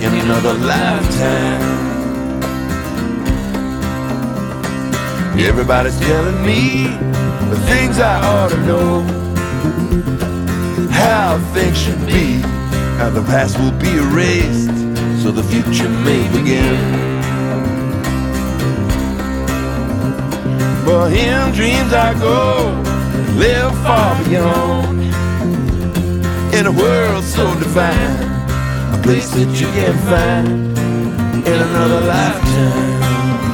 in 0.04 0.14
another 0.22 0.54
lifetime. 0.54 1.82
Everybody's 5.40 6.00
telling 6.00 6.46
me 6.46 6.86
the 7.50 7.60
things 7.66 7.98
I 7.98 8.22
ought 8.24 8.50
to 8.52 8.58
know. 8.68 9.21
How 11.12 11.38
things 11.54 11.78
should 11.78 12.08
be, 12.08 12.40
how 12.98 13.10
the 13.10 13.22
past 13.24 13.60
will 13.60 13.74
be 13.74 13.92
erased, 13.98 14.72
so 15.22 15.30
the 15.30 15.44
future 15.44 15.90
may 16.08 16.24
begin. 16.32 16.80
But 20.86 21.12
in 21.12 21.52
dreams 21.52 21.92
I 21.92 22.14
go, 22.18 22.72
live 23.36 23.74
far 23.84 24.24
beyond. 24.24 25.02
In 26.56 26.66
a 26.68 26.72
world 26.72 27.26
so 27.26 27.44
divine, 27.60 28.24
a 28.98 29.00
place 29.04 29.32
that 29.32 29.52
you 29.60 29.68
can't 29.76 30.00
find 30.08 30.48
in 31.46 31.58
another 31.68 32.08
lifetime. 32.08 33.51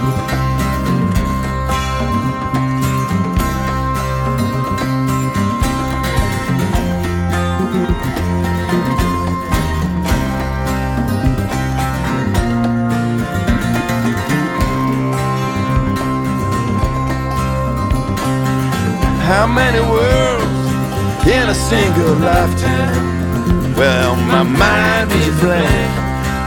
How 19.28 19.46
many 19.46 19.82
worlds 19.82 21.28
in 21.28 21.50
a 21.50 21.54
single 21.54 22.16
lifetime? 22.16 23.76
Well, 23.76 24.16
my 24.16 24.44
mind 24.44 25.12
is 25.12 25.38
blank 25.42 25.92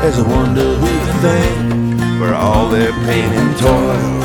as 0.02 0.18
I 0.18 0.22
wonder 0.26 0.64
who 0.80 0.88
to 0.88 1.12
thank 1.20 2.00
for 2.18 2.32
all 2.32 2.70
their 2.70 2.92
pain 3.04 3.30
and 3.40 3.52
toil. 3.58 4.20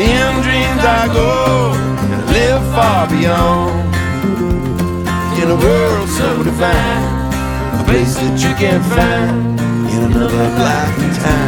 In 0.00 0.32
dreams 0.40 0.82
I 1.00 1.04
go 1.12 1.74
and 2.12 2.22
live 2.32 2.62
far 2.72 3.06
beyond. 3.10 3.94
In 5.42 5.50
a 5.50 5.58
world 5.66 6.08
so 6.08 6.42
divine, 6.42 7.04
a 7.78 7.84
place 7.84 8.14
that 8.14 8.40
you 8.40 8.54
can't 8.56 8.84
find 8.96 9.60
in 9.92 10.00
another 10.10 10.48
lifetime. 10.64 11.41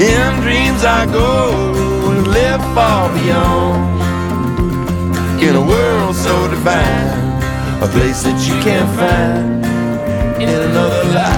In 0.00 0.40
dreams 0.42 0.84
I 0.84 1.06
go 1.06 1.50
and 2.12 2.28
live 2.28 2.60
far 2.72 3.12
beyond. 3.18 4.00
In 5.42 5.56
a 5.56 5.60
world 5.60 6.14
so 6.14 6.48
divine, 6.48 7.42
a 7.82 7.88
place 7.88 8.22
that 8.22 8.38
you 8.46 8.54
can't 8.62 8.88
find 8.96 9.64
in 10.40 10.48
another 10.48 11.04
lifetime. 11.12 11.37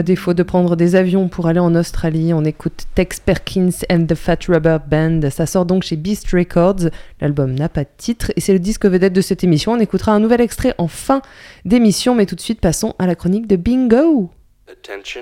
À 0.00 0.02
défaut 0.02 0.32
de 0.32 0.42
prendre 0.42 0.76
des 0.76 0.96
avions 0.96 1.28
pour 1.28 1.46
aller 1.46 1.60
en 1.60 1.74
Australie, 1.74 2.32
on 2.32 2.42
écoute 2.42 2.86
Tex 2.94 3.20
Perkins 3.20 3.68
and 3.92 4.06
the 4.06 4.14
Fat 4.14 4.38
Rubber 4.48 4.78
Band. 4.90 5.28
Ça 5.28 5.44
sort 5.44 5.66
donc 5.66 5.82
chez 5.82 5.96
Beast 5.96 6.30
Records. 6.32 6.88
L'album 7.20 7.54
n'a 7.54 7.68
pas 7.68 7.84
de 7.84 7.90
titre 7.98 8.32
et 8.34 8.40
c'est 8.40 8.54
le 8.54 8.60
disque 8.60 8.86
vedette 8.86 9.12
de 9.12 9.20
cette 9.20 9.44
émission. 9.44 9.72
On 9.72 9.78
écoutera 9.78 10.12
un 10.12 10.20
nouvel 10.20 10.40
extrait 10.40 10.74
en 10.78 10.88
fin 10.88 11.20
d'émission, 11.66 12.14
mais 12.14 12.24
tout 12.24 12.34
de 12.34 12.40
suite 12.40 12.62
passons 12.62 12.94
à 12.98 13.06
la 13.06 13.14
chronique 13.14 13.46
de 13.46 13.56
Bingo. 13.56 14.30
Attention. 14.72 15.20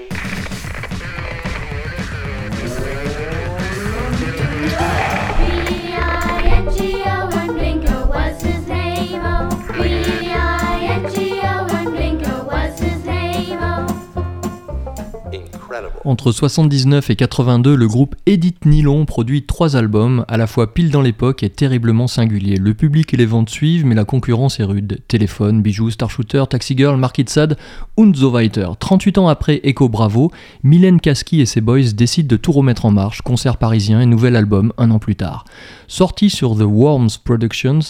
Entre 16.05 16.33
79 16.33 17.11
et 17.11 17.17
82, 17.17 17.75
le 17.75 17.89
groupe 17.89 18.15
Edith 18.27 18.65
Nylon 18.65 19.05
produit 19.05 19.45
trois 19.45 19.77
albums, 19.77 20.25
à 20.29 20.37
la 20.37 20.47
fois 20.47 20.73
pile 20.73 20.91
dans 20.91 21.03
l'époque 21.03 21.43
et 21.43 21.51
terriblement 21.51 22.07
singuliers. 22.07 22.57
Le 22.57 22.75
public 22.75 23.13
et 23.13 23.17
les 23.17 23.27
ventes 23.27 23.51
suivent, 23.51 23.85
mais 23.85 23.95
la 23.95 24.05
concurrence 24.05 24.61
est 24.61 24.65
rude. 24.65 25.01
Téléphone, 25.09 25.61
bijoux, 25.63 25.91
Star 25.91 26.11
Shooter, 26.11 26.45
Taxi 26.49 26.77
Girl, 26.77 26.97
Market 26.97 27.29
Sad 27.29 27.57
und 27.97 28.15
weiter. 28.17 28.69
38 28.79 29.19
ans 29.19 29.29
après 29.29 29.61
Echo 29.65 29.89
Bravo, 29.89 30.31
Mylène 30.63 31.01
Kaski 31.01 31.41
et 31.41 31.47
ses 31.47 31.61
boys 31.61 31.93
décident 31.95 32.29
de 32.29 32.37
tout 32.37 32.53
remettre 32.53 32.87
en 32.87 32.91
marche, 32.91 33.23
concert 33.23 33.57
parisien 33.57 34.01
et 34.01 34.07
nouvel 34.07 34.37
album 34.37 34.73
un 34.79 34.91
an 34.91 34.99
plus 34.99 35.17
tard. 35.17 35.45
Sorti 35.87 36.31
sur 36.31 36.55
The 36.55 36.65
Worms 36.65 37.11
Productions, 37.25 37.81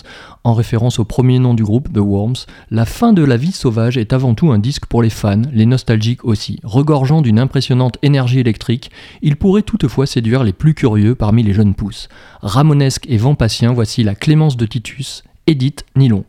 en 0.45 0.55
référence 0.55 0.99
au 0.99 1.05
premier 1.05 1.39
nom 1.39 1.55
du 1.55 1.65
groupe, 1.65 1.93
The 1.93 1.99
Worms, 1.99 2.47
La 2.71 2.85
fin 2.85 3.13
de 3.13 3.25
la 3.25 3.37
vie 3.37 3.53
sauvage 3.53 3.97
est 3.97 4.13
avant 4.13 4.35
tout 4.35 4.51
un 4.51 4.59
disque 4.59 4.87
pour 4.87 5.03
les 5.03 5.11
fans, 5.11 5.43
les 5.53 5.67
nostalgiques 5.67 6.25
aussi. 6.25 6.61
Regorgeant 6.63 7.23
d'une 7.23 7.39
énergie 8.03 8.41
électrique, 8.41 8.91
il 9.23 9.37
pourrait 9.37 9.63
toutefois 9.63 10.07
séduire 10.07 10.45
les 10.45 10.53
plus 10.53 10.75
curieux 10.75 11.15
parmi 11.15 11.43
les 11.43 11.53
jeunes 11.53 11.75
pousses. 11.75 12.09
Ramonesque 12.43 13.07
et 13.09 13.17
Vampatien, 13.17 13.73
voici 13.73 14.03
la 14.03 14.15
Clémence 14.15 14.57
de 14.57 14.67
Titus, 14.67 15.25
Edith 15.47 15.85
Nylon. 15.97 16.25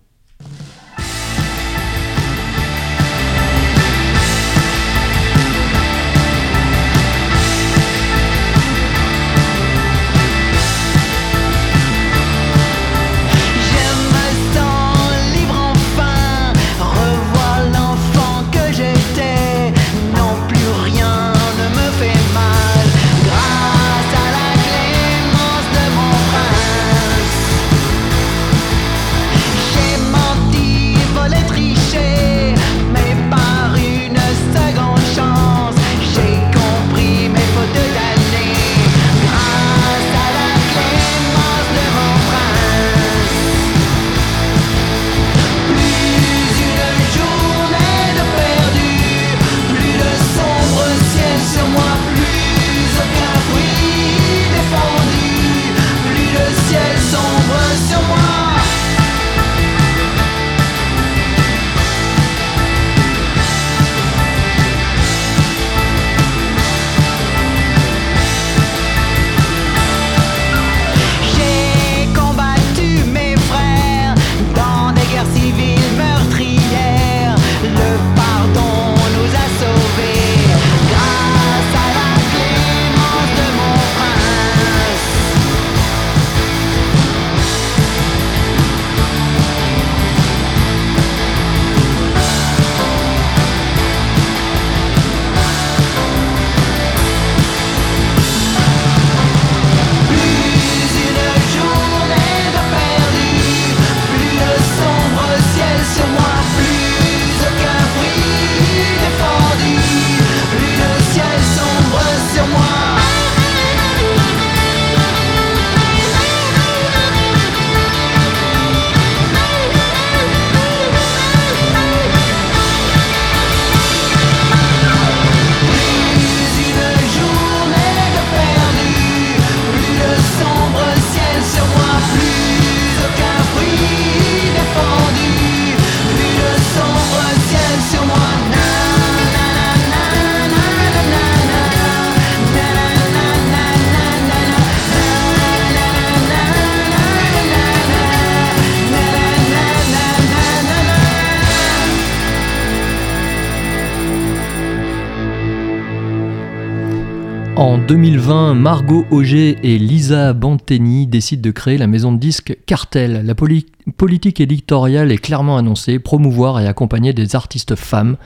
Margot 158.59 159.05
Auger 159.09 159.55
et 159.63 159.79
Lisa 159.79 160.33
Banteni 160.33 161.07
décident 161.07 161.41
de 161.41 161.51
créer 161.51 161.77
la 161.77 161.87
maison 161.87 162.11
de 162.11 162.17
disques 162.19 162.57
Cartel. 162.65 163.21
La 163.25 163.33
poli- 163.33 163.67
politique 163.95 164.41
éditoriale 164.41 165.13
est 165.13 165.17
clairement 165.17 165.55
annoncée, 165.55 165.97
promouvoir 165.97 166.59
et 166.59 166.67
accompagner 166.67 167.13
des 167.13 167.37
artistes 167.37 167.75
femmes, 167.75 168.17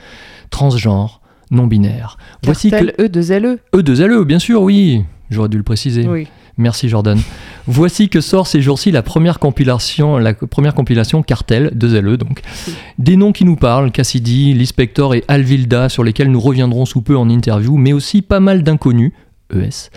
transgenres, 0.50 1.20
non-binaires. 1.52 2.18
Voici 2.42 2.68
que... 2.72 2.84
Cartel 2.84 2.94
E2LE. 2.98 3.58
E2LE, 3.76 4.24
bien 4.24 4.40
sûr, 4.40 4.62
oui. 4.62 5.04
J'aurais 5.30 5.48
dû 5.48 5.56
le 5.56 5.62
préciser. 5.62 6.04
Oui. 6.08 6.26
Merci 6.56 6.88
Jordan. 6.88 7.18
Voici 7.68 8.08
que 8.08 8.20
sort 8.20 8.48
ces 8.48 8.60
jours-ci 8.60 8.90
la 8.90 9.02
première 9.02 9.38
compilation, 9.38 10.18
la 10.18 10.34
première 10.34 10.74
compilation 10.74 11.22
Cartel, 11.22 11.72
2LE 11.76 12.16
donc. 12.16 12.42
Des 12.98 13.16
noms 13.16 13.32
qui 13.32 13.44
nous 13.44 13.56
parlent, 13.56 13.92
Cassidy, 13.92 14.52
Lispector 14.54 15.14
et 15.14 15.24
Alvilda, 15.28 15.88
sur 15.88 16.02
lesquels 16.02 16.30
nous 16.30 16.40
reviendrons 16.40 16.86
sous 16.86 17.02
peu 17.02 17.16
en 17.16 17.28
interview, 17.28 17.76
mais 17.76 17.92
aussi 17.92 18.20
pas 18.22 18.40
mal 18.40 18.64
d'inconnus. 18.64 19.12
ES. 19.52 19.90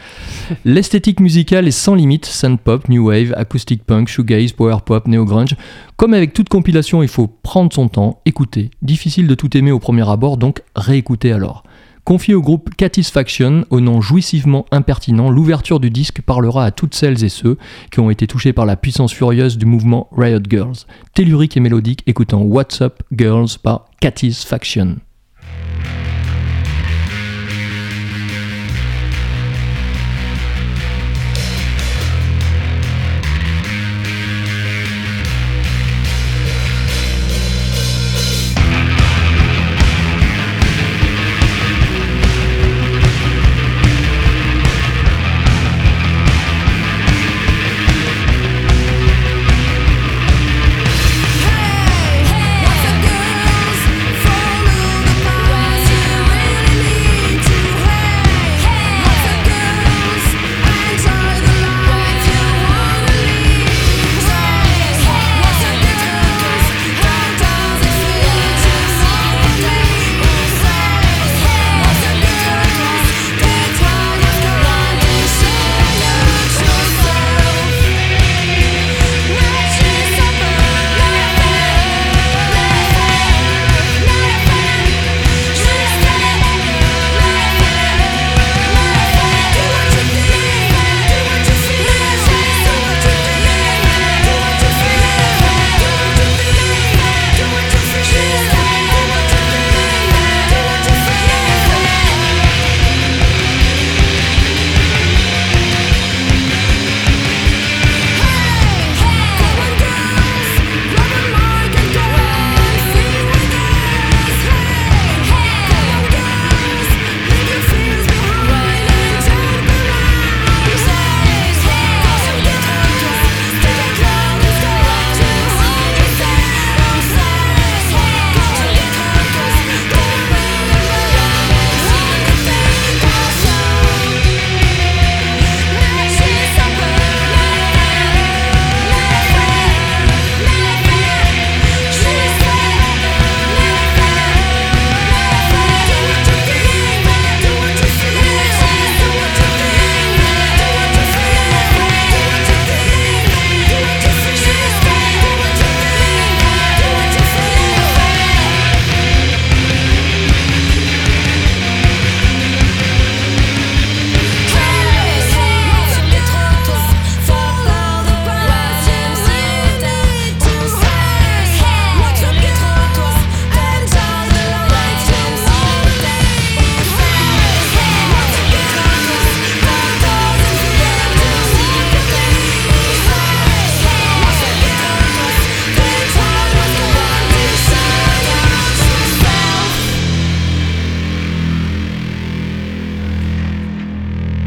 L'esthétique 0.65 1.19
musicale 1.19 1.67
est 1.67 1.71
sans 1.71 1.95
limite, 1.95 2.25
synth 2.25 2.59
pop, 2.61 2.87
new 2.89 3.07
wave, 3.07 3.33
acoustic 3.37 3.83
punk, 3.83 4.07
shoegaze, 4.07 4.51
power 4.51 4.77
pop, 4.85 5.07
neo 5.07 5.25
grunge. 5.25 5.55
Comme 5.95 6.13
avec 6.13 6.33
toute 6.33 6.49
compilation, 6.49 7.01
il 7.03 7.09
faut 7.09 7.27
prendre 7.27 7.73
son 7.73 7.87
temps, 7.87 8.21
écouter. 8.25 8.71
Difficile 8.81 9.27
de 9.27 9.35
tout 9.35 9.55
aimer 9.57 9.71
au 9.71 9.79
premier 9.79 10.09
abord, 10.09 10.37
donc 10.37 10.61
réécouter 10.75 11.31
alors. 11.31 11.63
Confié 12.07 12.35
au 12.35 12.41
groupe 12.41 12.73
Catisfaction, 12.77 13.65
au 13.69 13.81
nom 13.81 13.99
jouissivement 13.99 14.65
impertinent, 14.71 15.29
l'ouverture 15.29 15.81
du 15.81 15.89
disque 15.89 16.21
parlera 16.21 16.63
à 16.63 16.71
toutes 16.71 16.95
celles 16.95 17.25
et 17.25 17.27
ceux 17.27 17.57
qui 17.91 17.99
ont 17.99 18.09
été 18.09 18.27
touchés 18.27 18.53
par 18.53 18.65
la 18.65 18.77
puissance 18.77 19.11
furieuse 19.11 19.57
du 19.57 19.65
mouvement 19.65 20.07
Riot 20.15 20.39
Girls. 20.49 20.85
Tellurique 21.13 21.57
et 21.57 21.59
mélodique, 21.59 22.03
écoutant 22.07 22.43
What's 22.43 22.81
Up 22.81 23.03
Girls 23.11 23.49
par 23.61 23.89
Catisfaction. 23.99 24.95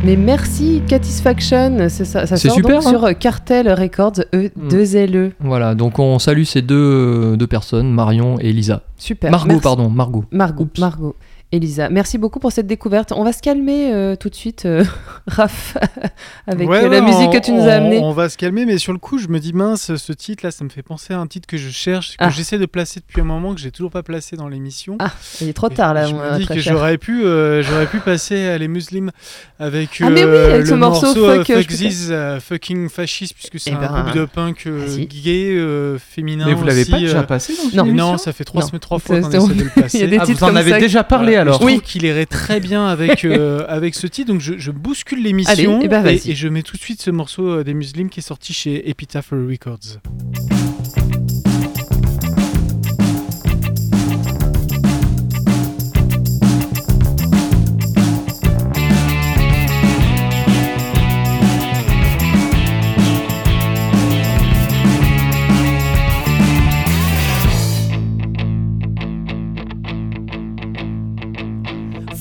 Mais 0.03 0.17
merci 0.17 0.81
Catisfaction, 0.89 1.77
c'est 1.91 2.07
ça, 2.07 2.27
ça 2.27 2.39
sort 2.39 2.55
super, 2.55 2.79
donc 2.79 2.87
hein. 2.87 2.89
sur 2.89 3.19
Cartel 3.19 3.71
Records 3.71 4.25
E2LE. 4.33 5.33
Voilà, 5.41 5.75
donc 5.75 5.99
on 5.99 6.19
salue 6.19 6.45
ces 6.45 6.63
deux, 6.63 7.37
deux 7.37 7.47
personnes, 7.47 7.91
Marion 7.93 8.39
et 8.39 8.51
Lisa. 8.53 8.83
Super. 8.97 9.31
Margot, 9.31 9.49
merci. 9.49 9.63
pardon, 9.63 9.91
Margot. 9.91 10.25
Margot, 10.31 10.69
Margot. 10.79 11.17
Elisa, 11.53 11.89
merci 11.89 12.17
beaucoup 12.17 12.39
pour 12.39 12.53
cette 12.53 12.69
découverte. 12.69 13.11
On 13.11 13.25
va 13.25 13.33
se 13.33 13.43
calmer 13.43 13.93
euh, 13.93 14.15
tout 14.15 14.29
de 14.29 14.37
suite, 14.37 14.67
euh, 14.67 14.85
Raph, 15.27 15.77
avec 16.47 16.69
Ouais, 16.69 16.85
euh, 16.85 16.89
la 16.89 17.01
ouais, 17.01 17.03
musique 17.03 17.29
on- 17.29 17.33
que 17.33 17.39
tu 17.39 17.51
nous 17.51 17.63
on- 17.63 17.67
as 17.69 17.73
amenée. 17.75 17.99
On 17.99 18.13
va 18.13 18.29
se 18.29 18.39
calmer, 18.39 18.67
mais 18.67 18.79
sur 18.79 18.93
le 18.93 19.01
coup, 19.01 19.19
je 19.19 19.27
me 19.27 19.41
dis 19.41 19.53
mince, 19.53 19.97
ce 19.97 20.13
titre-là, 20.13 20.53
ça 20.53 20.63
me 20.63 20.69
fait 20.69 20.85
penser 20.85 21.13
à 21.13 21.19
un 21.19 21.27
titre 21.27 21.49
que 21.49 21.57
je 21.57 21.71
cherche, 21.71 22.11
que 22.13 22.17
Ah. 22.25 22.31
j'essaie 22.31 22.57
de 22.59 22.67
placer 22.67 23.01
depuis 23.01 23.21
un 23.21 23.25
moment, 23.25 23.53
que 23.53 23.61
j'ai 23.61 23.73
toujours 23.73 23.91
pas 23.91 24.05
placé 24.05 24.37
dans 24.37 24.47
l'émission. 24.47 24.97
Ah, 25.01 25.11
il 25.41 25.49
est 25.49 25.53
trop 25.53 25.69
tard 25.69 25.93
là, 25.93 26.07
je 26.07 26.15
me 26.15 26.39
dis 26.39 26.47
que 26.47 26.61
j'aurais 26.61 26.99
pu, 26.99 27.25
euh, 27.25 27.65
j'aurais 27.65 27.87
pu 27.87 27.99
passer 27.99 28.47
à 28.47 28.57
les 28.57 28.69
musulmans 28.69 29.11
avec, 29.59 30.01
Ah, 30.05 30.09
mais 30.11 30.23
oui, 30.25 30.31
avec 30.31 30.67
ce 30.67 30.71
le 30.71 30.77
morceau 30.77 31.15
fuck, 31.15 31.47
This, 31.67 32.13
Fucking 32.49 32.89
Fascist, 32.89 33.35
puisque 33.35 33.59
c'est 33.59 33.71
Eh 33.71 33.75
un 33.75 33.81
ben, 33.81 34.03
groupe 34.03 34.15
de 34.15 34.25
punk 34.25 34.69
euh, 34.69 34.87
gay, 35.05 35.51
euh, 35.57 35.99
féminin. 35.99 36.45
Mais 36.47 36.55
vous 36.55 36.63
l'avez 36.65 36.85
pas 36.85 37.01
déjà 37.01 37.25
passé 37.25 37.55
dans 37.75 37.85
Non, 37.87 38.19
ça 38.19 38.33
fait 38.33 38.45
trois, 38.45 38.61
Non. 38.61 38.69
semaines, 38.69 38.79
trois 38.79 39.01
fois 39.01 39.21
qu'on 39.21 39.29
essaie 39.33 39.55
de 39.55 39.65
le 39.65 39.71
passer. 39.83 39.99
Il 39.99 40.01
y 40.03 40.05
a 40.05 40.07
des 40.07 40.19
Ah, 40.21 40.25
titres 40.27 40.47
vous 40.47 40.53
en 40.53 40.55
avez 40.55 40.79
déjà 40.79 41.03
parlé 41.03 41.40
alors. 41.41 41.61
Je 41.61 41.67
trouve 41.67 41.81
qu'il 41.83 42.05
irait 42.05 42.27
très 42.27 42.61
bien 42.61 42.87
avec, 42.87 43.25
euh, 43.25 43.65
avec 43.69 43.95
ce 43.95 44.07
titre, 44.07 44.33
donc 44.33 44.41
je, 44.41 44.55
je 44.59 44.71
bouscule 44.71 45.23
l'émission 45.23 45.81
eh 45.83 45.89
ben, 45.89 46.07
et, 46.07 46.21
et 46.31 46.35
je 46.35 46.49
mets 46.49 46.63
tout 46.63 46.77
de 46.77 46.83
suite 46.83 47.03
ce 47.03 47.11
morceau 47.11 47.49
euh, 47.49 47.65
des 47.65 47.75
Muslims 47.75 48.09
qui 48.09 48.21
est 48.21 48.25
sorti 48.25 48.53
chez 48.53 48.89
Epitaph 48.89 49.31
Records. 49.31 49.99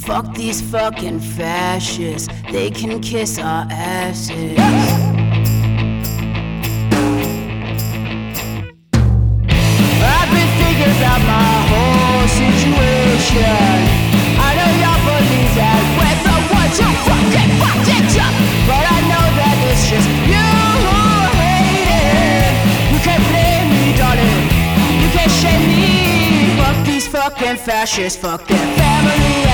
Fuck 0.10 0.34
these 0.34 0.60
fucking 0.60 1.20
fascists. 1.20 2.30
They 2.52 2.72
can 2.72 3.00
kiss 3.00 3.38
our 3.38 3.68
asses. 3.70 4.58
I've 4.58 4.80
been 10.34 10.50
my 11.30 11.54
whole 11.70 12.26
situation. 12.26 13.70
I 14.42 14.50
know 14.58 14.70
y'all 14.82 14.98
believe 15.06 15.54
that 15.62 15.78
the 16.26 16.36
fucking 17.06 17.52
fucked 17.62 18.18
up. 18.18 18.34
But 18.66 18.84
I 18.90 19.00
know 19.14 19.26
that 19.38 19.56
it's 19.70 19.86
just 19.94 20.10
you 20.26 20.50
who 20.90 21.06
hate 21.38 21.86
it. 21.86 22.50
You 22.90 23.00
can't 23.06 23.22
blame 23.30 23.70
me, 23.78 23.94
darling. 23.94 24.42
You 25.06 25.10
can't 25.14 25.34
shame 25.38 25.70
me. 25.78 26.58
Fuck 26.58 26.78
these 26.84 27.08
fucking 27.08 27.58
fascists. 27.58 28.18
Fuck 28.18 28.48
their 28.48 28.58
family 28.76 29.49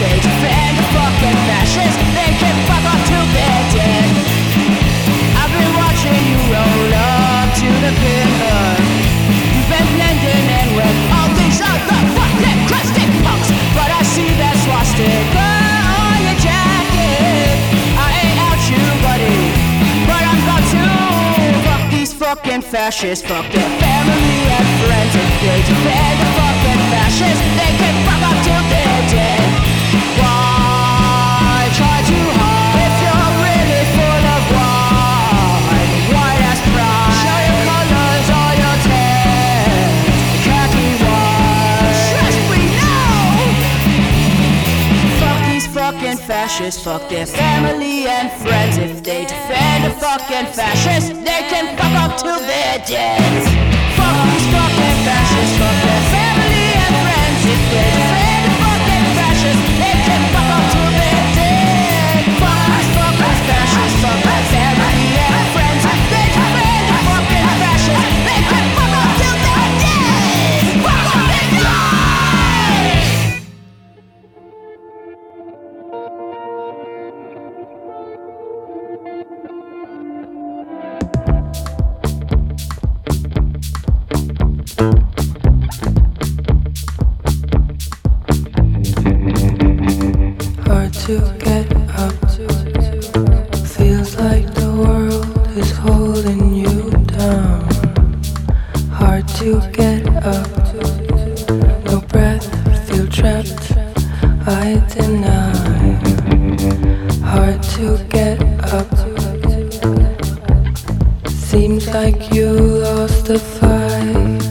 they 0.00 0.16
defend 0.18 0.72
the 0.78 0.86
fucking 0.94 1.38
fascists, 1.48 2.00
they 2.18 2.30
can 2.40 2.56
fuck 2.66 2.84
off 2.90 3.02
they're 3.34 3.66
dead. 3.74 4.10
I've 5.38 5.52
been 5.54 5.72
watching 5.78 6.20
you 6.30 6.38
roll 6.50 6.90
up 6.94 7.48
to 7.62 7.68
the 7.84 7.92
pillar. 8.02 8.64
You've 9.54 9.70
been 9.70 9.88
all 11.14 11.30
these 11.38 11.60
other 11.60 12.00
fucking 12.16 12.58
crusty 12.68 13.06
punks. 13.22 13.48
But 13.76 13.88
I 13.90 14.02
see 14.02 14.30
that 14.40 14.56
swastika 14.64 15.48
on 16.02 16.18
your 16.26 16.38
jacket. 16.42 17.54
I 17.94 18.08
ain't 18.24 18.38
out 18.46 18.62
you, 18.70 18.82
buddy. 19.04 19.40
But 20.08 20.22
I'm 20.26 20.40
about 20.42 20.64
to 20.74 20.84
fuck 21.64 21.82
these 21.90 22.12
fucking 22.12 22.62
fascists. 22.62 23.24
Fuck 23.26 23.46
their 23.52 23.70
family 23.78 24.40
and 24.58 24.68
friends. 24.82 25.12
If 25.14 25.30
they 25.42 25.60
defend 25.64 26.14
the 26.18 26.28
fucking 26.38 26.82
fascists, 26.90 27.44
they 27.58 27.72
can 27.78 27.93
fascists. 46.54 46.84
Fuck 46.84 47.08
their 47.08 47.26
family 47.26 48.06
and 48.06 48.30
friends. 48.42 48.76
If 48.78 49.02
they 49.02 49.24
defend 49.24 49.84
a 49.86 49.90
fucking 49.98 50.46
fascist, 50.54 51.08
they 51.24 51.42
can 51.50 51.76
fuck 51.76 51.94
up 51.98 52.16
till 52.16 52.38
they're 52.38 52.78
dead. 52.86 53.42
Fuck 53.98 54.16
these 54.30 54.46
fucking 54.54 54.96
fascists. 55.02 55.56
Fuck 55.58 55.78
their 55.82 56.04
family 56.14 56.66
and 56.84 56.94
friends. 57.02 57.40
If 57.54 57.62
they 57.74 57.90
defend 57.98 58.42
the 58.46 58.52
fucking 58.62 59.06
fascists, 59.18 59.64
they 59.82 59.96
can 60.06 60.13
Seems 111.54 111.86
like 111.94 112.34
you 112.34 112.50
lost 112.50 113.26
the 113.26 113.38
fight. 113.38 114.43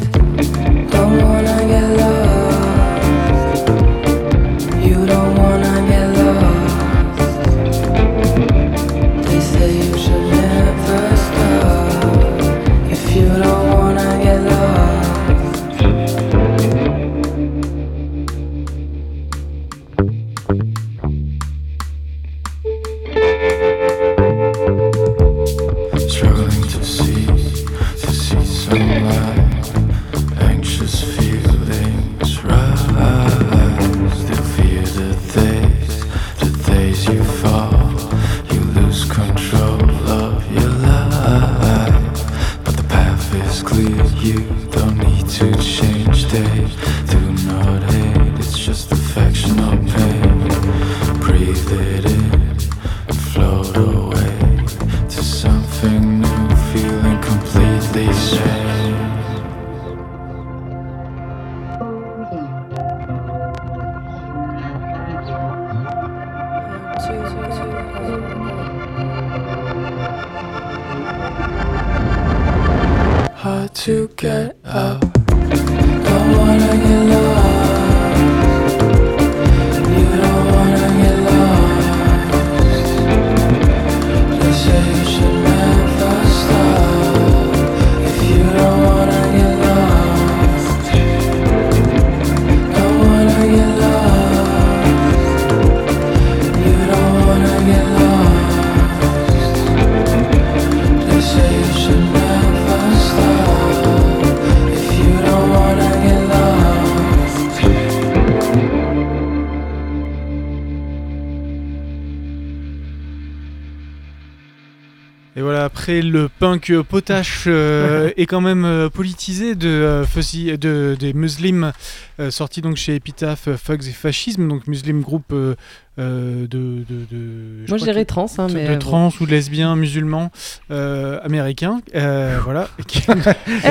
Digo, 115.43 115.51
après 115.65 116.01
le 116.01 116.29
punk 116.29 116.73
potache 116.81 117.43
euh, 117.47 118.11
et 118.17 118.25
quand 118.25 118.41
même 118.41 118.65
euh, 118.65 118.89
politisé 118.89 119.55
de, 119.55 119.67
euh, 119.67 120.05
Fuzzy- 120.05 120.57
de- 120.57 120.95
des 120.99 121.13
Muslims, 121.13 121.71
euh, 122.19 122.31
sorti 122.31 122.61
donc 122.61 122.77
chez 122.77 122.95
Epitaph, 122.95 123.47
euh, 123.47 123.57
Fugs 123.57 123.87
et 123.87 123.91
Fascisme, 123.91 124.47
donc 124.47 124.67
Muslim 124.67 125.01
groupe 125.01 125.31
euh, 125.33 125.55
de, 125.97 126.47
de, 126.47 127.05
de- 127.11 127.65
Moi, 127.69 127.77
je 127.77 127.83
dirais 127.83 128.05
trans, 128.05 128.25
hein, 128.39 128.47
de, 128.47 128.53
mais, 128.53 128.63
de 128.65 128.69
euh, 128.71 128.73
bon. 128.73 128.79
trans 128.79 129.09
ou 129.21 129.25
de 129.27 129.31
lesbiens 129.31 129.75
musulmans 129.75 130.31
euh, 130.71 131.19
américains, 131.23 131.81
euh, 131.95 132.37
voilà. 132.43 132.67
Eh 132.79 133.11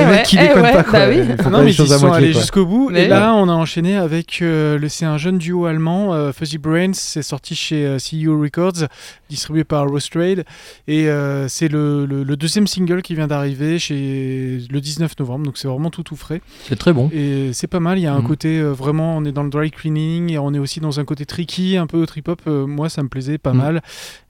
ouais, 0.05 0.23
qui 0.25 0.37
eh 0.39 0.47
déconnent 0.47 0.61
pas, 0.71 0.83
quoi. 0.83 0.99
bah 0.99 1.05
oui. 1.09 1.17
Non 1.51 1.59
mais 1.59 1.65
les 1.71 1.81
ils 1.81 1.87
sont 1.87 2.11
allés 2.13 2.31
jusqu'au 2.33 2.65
bout. 2.65 2.89
Mais 2.91 3.05
et 3.05 3.07
là, 3.07 3.33
on 3.35 3.49
a 3.49 3.53
enchaîné 3.53 3.97
avec 3.97 4.39
le, 4.39 4.79
c'est 4.87 5.05
un 5.05 5.17
jeune 5.17 5.37
duo 5.37 5.65
allemand, 5.65 6.31
Fuzzy 6.31 6.57
Brains, 6.57 6.93
c'est 6.93 7.23
sorti 7.23 7.55
chez 7.55 7.97
CU 8.09 8.29
Records, 8.29 8.87
distribué 9.29 9.63
par 9.65 9.85
Rose 9.87 10.09
Trade, 10.09 10.45
et 10.87 11.07
c'est 11.49 11.67
le, 11.67 11.82
le- 12.09 12.23
le 12.23 12.35
deuxième 12.37 12.67
single 12.67 13.01
qui 13.01 13.15
vient 13.15 13.27
d'arriver 13.27 13.79
chez 13.79 14.59
le 14.69 14.81
19 14.81 15.17
novembre, 15.19 15.45
donc 15.45 15.57
c'est 15.57 15.67
vraiment 15.67 15.89
tout 15.89 16.03
tout 16.03 16.15
frais. 16.15 16.41
C'est 16.67 16.75
très 16.77 16.93
bon. 16.93 17.09
Et 17.13 17.51
c'est 17.53 17.67
pas 17.67 17.79
mal, 17.79 17.97
il 17.99 18.01
y 18.01 18.07
a 18.07 18.13
un 18.13 18.21
Mhm. 18.21 18.27
côté 18.27 18.59
euh, 18.59 18.71
vraiment, 18.71 19.17
on 19.17 19.25
est 19.25 19.31
dans 19.31 19.43
le 19.43 19.49
dry 19.49 19.71
cleaning, 19.71 20.31
et 20.31 20.37
on 20.39 20.53
est 20.53 20.59
aussi 20.59 20.79
dans 20.79 20.99
un 20.99 21.05
côté 21.05 21.25
tricky, 21.25 21.77
un 21.77 21.87
peu 21.87 22.05
trip-hop, 22.05 22.41
euh, 22.47 22.65
moi 22.67 22.89
ça 22.89 23.03
me 23.03 23.07
plaisait 23.09 23.37
pas 23.37 23.53
Mhm. 23.53 23.57
mal, 23.57 23.81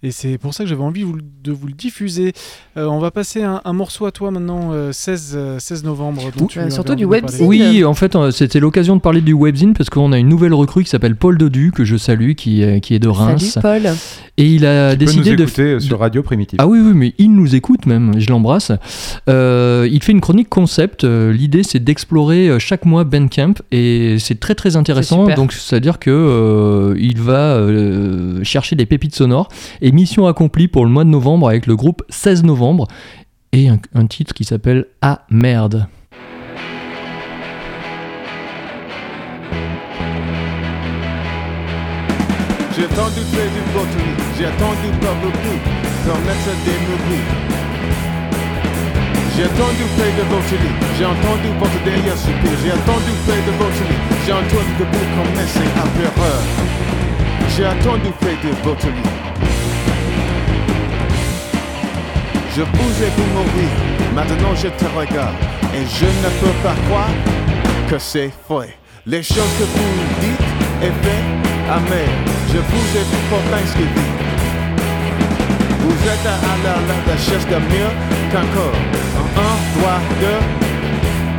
et 0.04 0.12
c'est 0.12 0.38
pour 0.38 0.54
ça 0.54 0.64
que 0.64 0.70
j'avais 0.70 0.84
envie 0.84 1.04
vous 1.04 1.18
de 1.43 1.51
vous 1.51 1.68
le 1.68 1.74
diffuser. 1.74 2.34
Euh, 2.78 2.86
on 2.88 2.99
va 2.99 3.12
passer 3.12 3.43
un, 3.43 3.62
un 3.66 3.74
morceau 3.74 4.06
à 4.06 4.12
toi 4.12 4.32
maintenant, 4.32 4.70
euh, 4.72 4.91
16, 4.91 5.34
euh, 5.36 5.60
16 5.60 5.84
novembre. 5.84 6.22
dont 6.38 6.47
tu 6.47 6.60
envie 6.93 7.01
de 7.22 7.38
parler. 7.39 7.45
Oui, 7.74 7.84
en 7.86 7.93
fait, 7.93 8.16
euh, 8.16 8.32
c'était 8.32 8.60
l'occasion 8.60 8.95
de 8.95 9.01
parler 9.01 9.22
du 9.22 9.34
webzine 9.34 9.74
parce 9.74 9.89
qu'on 9.89 10.12
a 10.12 10.18
une 10.20 10.30
nouvelle 10.30 10.54
recrue 10.54 10.84
qui 10.84 10.89
s'appelle 10.89 11.16
Paul 11.16 11.38
Dodu, 11.38 11.72
que 11.74 11.84
je 11.86 11.97
salue, 11.97 12.34
qui, 12.34 12.62
est- 12.62 12.82
qui 12.82 12.93
est 12.95 12.99
de 12.99 13.08
Reims. 13.08 13.58
Paul. 13.62 13.82
Et 14.38 14.47
il 14.47 14.66
a 14.66 14.91
peut 14.91 14.97
décidé 14.97 15.32
nous 15.32 15.36
de. 15.38 15.43
écouter 15.43 15.80
sur 15.80 15.99
Radio 15.99 16.24
Primitive. 16.24 16.58
Ah 16.62 16.68
oui, 16.68 16.80
oui, 16.80 16.93
mais 16.95 17.14
il 17.18 17.34
nous 17.36 17.43
écoute 17.46 17.86
même, 17.86 18.14
je 18.20 18.30
l'embrasse. 18.30 18.72
Euh, 19.30 19.88
il 19.91 20.02
fait 20.04 20.12
une 20.12 20.22
chronique 20.22 20.50
concept. 20.50 21.04
euh, 21.04 21.32
L'idée, 21.32 21.64
c'est 21.64 21.84
d'explorer 21.84 22.48
euh, 22.50 22.60
chaque 22.60 22.86
mois 22.86 23.04
Bandcamp 23.04 23.54
et 23.72 24.18
c'est 24.20 24.39
très 24.39 24.56
très 24.56 24.76
intéressant. 24.76 25.28
Donc, 25.36 25.54
c'est-à-dire 25.54 26.00
que 26.00 26.10
euh, 26.12 26.96
il 27.00 27.20
va 27.22 27.56
euh, 27.56 28.44
chercher 28.44 28.76
des 28.76 28.86
pépites 28.86 29.16
sonores. 29.16 29.48
Et 29.82 29.91
mission 29.91 30.28
accomplie 30.28 30.68
pour 30.68 30.86
le 30.86 30.91
mois 30.91 31.04
de 31.04 31.10
novembre 31.10 31.48
avec 31.50 31.68
le 31.68 31.76
groupe 31.76 32.04
16 32.10 32.44
novembre 32.44 32.88
et 33.52 33.70
un, 33.70 33.78
un 33.94 34.08
titre 34.08 34.34
qui 34.34 34.44
s'appelle 34.46 34.86
Ah 35.02 35.22
merde. 35.30 35.88
J'ai 42.76 42.86
attendu 42.86 43.22
près 43.32 43.48
du 43.54 43.62
Botany, 43.72 44.12
j'ai 44.38 44.46
attendu 44.46 44.88
par 45.00 45.14
beaucoup 45.22 45.58
J'ai 49.36 49.43
attendu 49.45 49.84
près 49.97 50.12
de 50.12 50.24
Botany, 50.30 50.72
j'ai 50.97 51.06
entendu 51.06 51.47
votre 51.60 51.84
derrière 51.86 52.18
soupir. 52.18 52.51
J'ai 52.62 52.72
attendu 52.72 53.12
près 53.26 53.38
de 53.38 53.51
Botany, 53.58 53.97
j'ai 54.26 54.34
entendu 54.34 54.72
que 54.78 54.84
vous 54.84 55.08
commencez 55.16 55.68
à 55.78 55.86
peur. 55.97 56.41
J'ai 57.56 57.66
attendu 57.66 58.10
près 58.20 58.36
de 58.43 58.54
Botany. 58.64 59.04
Je 62.56 62.62
vous 62.62 62.93
ai 63.01 63.10
vu 63.10 63.26
mourir, 63.34 63.72
maintenant 64.14 64.54
je 64.56 64.68
te 64.68 64.86
regarde 64.95 65.36
et 65.74 65.86
je 65.86 66.06
ne 66.06 66.30
peux 66.39 66.56
pas 66.62 66.76
croire 66.88 67.16
que 67.89 67.97
c'est 67.97 68.32
vrai. 68.49 68.78
Les 69.06 69.24
choses 69.24 69.54
que 69.58 69.64
vous 69.64 69.93
dites 70.22 70.47
et 70.82 70.91
faites, 71.01 71.72
amen. 71.72 72.12
Je 72.49 72.58
vous 72.58 72.97
ai 72.97 73.04
vu 73.04 73.18
pour 73.30 73.41
Thanksgiving. 73.49 74.12
Vous 75.84 76.07
êtes 76.07 76.25
à 76.25 76.38
la, 76.63 77.17
chaise 77.17 77.45
de 77.45 77.55
mieux 77.55 77.91
qu'encore. 78.31 78.79
En 79.19 79.27
un, 79.47 79.55
trois, 79.73 79.99
deux, 80.21 80.41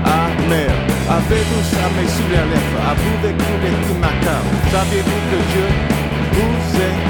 amen. 0.04 0.70
Avez-vous 1.08 1.62
ça 1.70 1.84
mais 1.96 2.08
sous 2.08 2.28
les 2.28 2.44
lèvres? 2.52 2.80
Avez-vous 2.90 3.18
des 3.26 3.32
coups 3.32 4.00
macabre? 4.00 4.52
Saviez-vous 4.70 5.20
que 5.30 5.38
Dieu 5.52 5.68
vous 6.32 6.80
aime? 6.80 7.04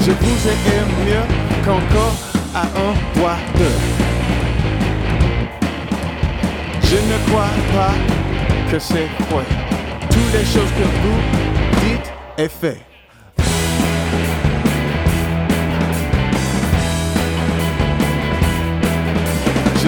Je 0.00 0.10
vous 0.12 0.48
aime 0.48 0.92
mieux 1.06 1.26
qu'encore 1.64 2.14
à 2.54 2.62
un, 2.62 2.94
trois, 3.14 3.38
deux. 3.56 3.78
Je 6.84 6.96
ne 6.96 7.18
crois 7.28 7.54
pas 7.74 7.94
que 8.70 8.78
c'est 8.78 9.08
vrai. 9.30 9.44
Toutes 10.10 10.32
les 10.32 10.44
choses 10.44 10.72
que 10.72 10.86
vous 11.02 11.18
dites 11.82 12.12
et 12.38 12.48
faites. 12.48 12.87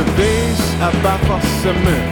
Je 0.01 0.05
vais 0.23 0.83
abattre 0.83 1.39
ce 1.63 1.69
mur. 1.69 2.05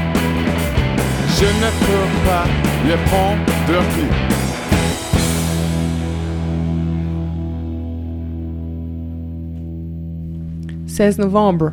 Je 1.39 1.45
ne 1.47 1.71
peux 1.87 2.09
pas 2.27 2.45
le 2.87 2.97
prendre 3.09 3.45
plus. 3.95 4.09
«16 10.87 11.19
novembre. 11.19 11.73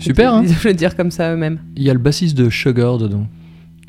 Super, 0.00 0.34
hein 0.34 0.44
le 0.64 0.72
dire 0.74 0.96
comme 0.96 1.10
ça 1.10 1.32
eux-mêmes. 1.32 1.60
Il 1.76 1.82
y 1.84 1.90
a 1.90 1.92
le 1.92 1.98
bassiste 1.98 2.36
de 2.36 2.50
Sugar 2.50 2.98
dedans, 2.98 3.26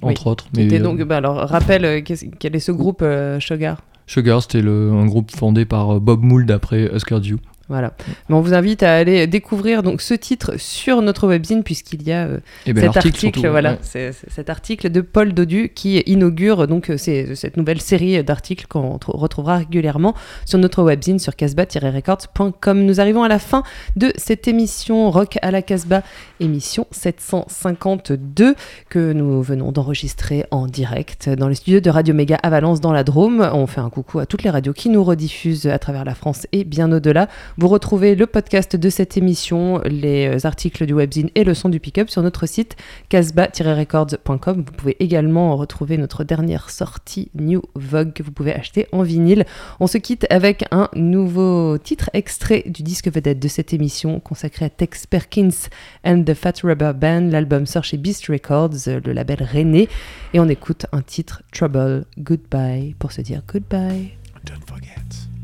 entre 0.02 0.28
Oui, 0.28 0.32
autres. 0.32 0.48
était 0.58 0.80
euh, 0.80 0.84
donc, 0.84 1.02
bah 1.04 1.18
alors, 1.18 1.38
rappelle, 1.38 1.86
euh, 1.86 2.02
quel 2.40 2.56
est 2.56 2.60
ce 2.60 2.72
groupe, 2.72 3.02
euh, 3.02 3.40
Sugar? 3.40 3.82
Sugar, 4.06 4.42
c'était 4.42 4.62
le- 4.62 4.92
un 4.92 5.06
groupe 5.06 5.32
fondé 5.32 5.66
par 5.66 6.00
Bob 6.02 6.22
Mould 6.22 6.50
après 6.52 6.90
Husker 6.94 7.20
Du. 7.20 7.38
Voilà. 7.70 7.94
Mais 8.28 8.36
on 8.36 8.42
vous 8.42 8.54
invite 8.54 8.84
à 8.84 8.94
aller 8.98 9.26
découvrir 9.26 9.84
donc 9.84 10.02
ce 10.02 10.14
titre 10.14 10.56
sur 10.58 11.02
notre 11.02 11.28
webzine 11.28 11.64
puisqu'il 11.64 12.04
y 12.04 12.12
a 12.12 12.26
euh, 12.26 12.40
Eh 12.66 12.74
ben, 12.74 12.82
cet 12.92 12.98
article, 12.98 13.18
surtout, 13.40 13.50
voilà, 13.50 13.78
ouais. 13.94 14.12
cet 14.28 14.50
article 14.50 14.90
de 14.90 15.00
Paul 15.00 15.34
Dodu 15.34 15.70
qui 15.74 15.98
inaugure 16.00 16.68
donc 16.68 16.90
euh, 16.90 16.98
cette 16.98 17.56
nouvelle 17.56 17.80
série 17.80 18.22
d'articles 18.24 18.66
qu'on 18.68 18.98
tr- 18.98 19.16
retrouvera 19.18 19.58
régulièrement 19.60 20.14
sur 20.46 20.60
notre 20.60 20.84
webzine 20.84 21.20
sur 21.20 21.36
casbah-records.com. 21.38 22.84
Nous 22.86 23.00
arrivons 23.00 23.24
à 23.24 23.30
la 23.30 23.40
fin 23.40 23.64
de 23.96 24.12
cette 24.18 24.48
émission 24.48 25.10
Rock 25.10 25.38
à 25.42 25.50
la 25.52 25.62
Casbah, 25.62 26.04
émission 26.42 26.86
752 26.92 28.56
que 28.90 29.14
nous 29.14 29.42
venons 29.42 29.72
d'enregistrer 29.72 30.46
en 30.52 30.68
direct 30.68 31.30
dans 31.30 31.48
les 31.48 31.56
studios 31.56 31.80
de 31.80 31.90
Radio 31.90 32.14
Méga 32.14 32.38
à 32.44 32.50
Valence 32.50 32.82
dans 32.82 32.92
la 32.92 33.04
Drôme. 33.04 33.50
On 33.54 33.68
fait 33.68 33.82
un 33.82 33.90
coucou 33.90 34.20
à 34.20 34.26
toutes 34.26 34.44
les 34.44 34.50
radios 34.50 34.74
qui 34.74 34.90
nous 34.90 35.04
rediffusent 35.04 35.68
à 35.68 35.80
travers 35.80 36.06
la 36.06 36.16
France 36.16 36.46
et 36.52 36.64
bien 36.64 36.92
au-delà. 36.92 37.28
Vous 37.58 37.68
retrouvez 37.68 38.16
le 38.16 38.26
podcast 38.26 38.76
de 38.76 38.90
cette 38.90 39.16
émission, 39.16 39.80
les 39.86 40.28
euh, 40.28 40.48
articles 40.48 40.88
du 40.88 40.94
webzine 40.94 41.30
et 41.36 41.44
le 41.44 41.54
son 41.54 41.70
du 41.70 41.80
pick-up 41.80 42.10
sur 42.10 42.24
notre 42.24 42.48
site 42.48 42.76
casbah-records.com. 43.10 44.64
Vous 44.66 44.72
pouvez 44.72 44.98
également 45.00 45.56
retrouver 45.56 46.00
notre 46.00 46.24
dernière 46.24 46.72
sortie 46.72 47.30
New 47.36 47.62
Vogue 47.76 48.14
que 48.14 48.24
vous 48.24 48.32
pouvez 48.32 48.56
acheter 48.56 48.88
en 48.92 49.04
vinyle. 49.04 49.46
On 49.80 49.86
se 49.86 50.00
quitte 50.00 50.26
avec 50.32 50.66
un 50.72 50.90
nouveau 50.96 51.78
titre 51.78 52.10
extrait 52.14 52.64
du 52.66 52.82
disque 52.82 53.14
vedette 53.14 53.40
de 53.40 53.48
cette 53.48 53.72
émission 53.72 54.20
consacré 54.20 54.66
à 54.66 54.70
Tex 54.72 55.06
Perkins 55.06 55.70
and 56.04 56.24
the 56.24 56.34
Fat 56.34 56.54
Rubber 56.64 56.94
Band. 56.96 57.30
L'album 57.30 57.68
sort 57.68 57.84
chez 57.84 57.98
Beast 57.98 58.26
Records, 58.30 58.88
le 58.88 59.14
label 59.14 59.44
René. 59.44 59.90
Et 60.34 60.40
on 60.40 60.50
écoute 60.50 60.88
un 60.92 61.04
titre 61.04 61.44
Trouble 61.52 62.06
Goodbye 62.18 62.96
pour 62.98 63.12
se 63.12 63.22
dire 63.22 63.44
goodbye. 63.48 64.14
Don't 64.44 64.66
forget. 64.66 64.90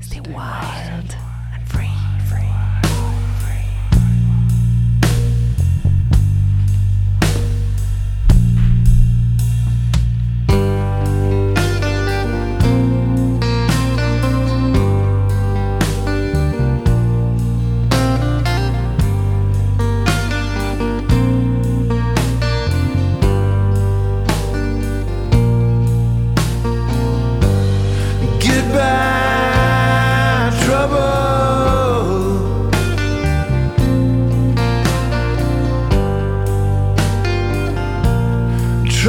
Stay 0.01 0.19
wild. 0.21 1.05
Goodbye, 1.05 1.28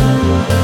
Thank 0.00 0.59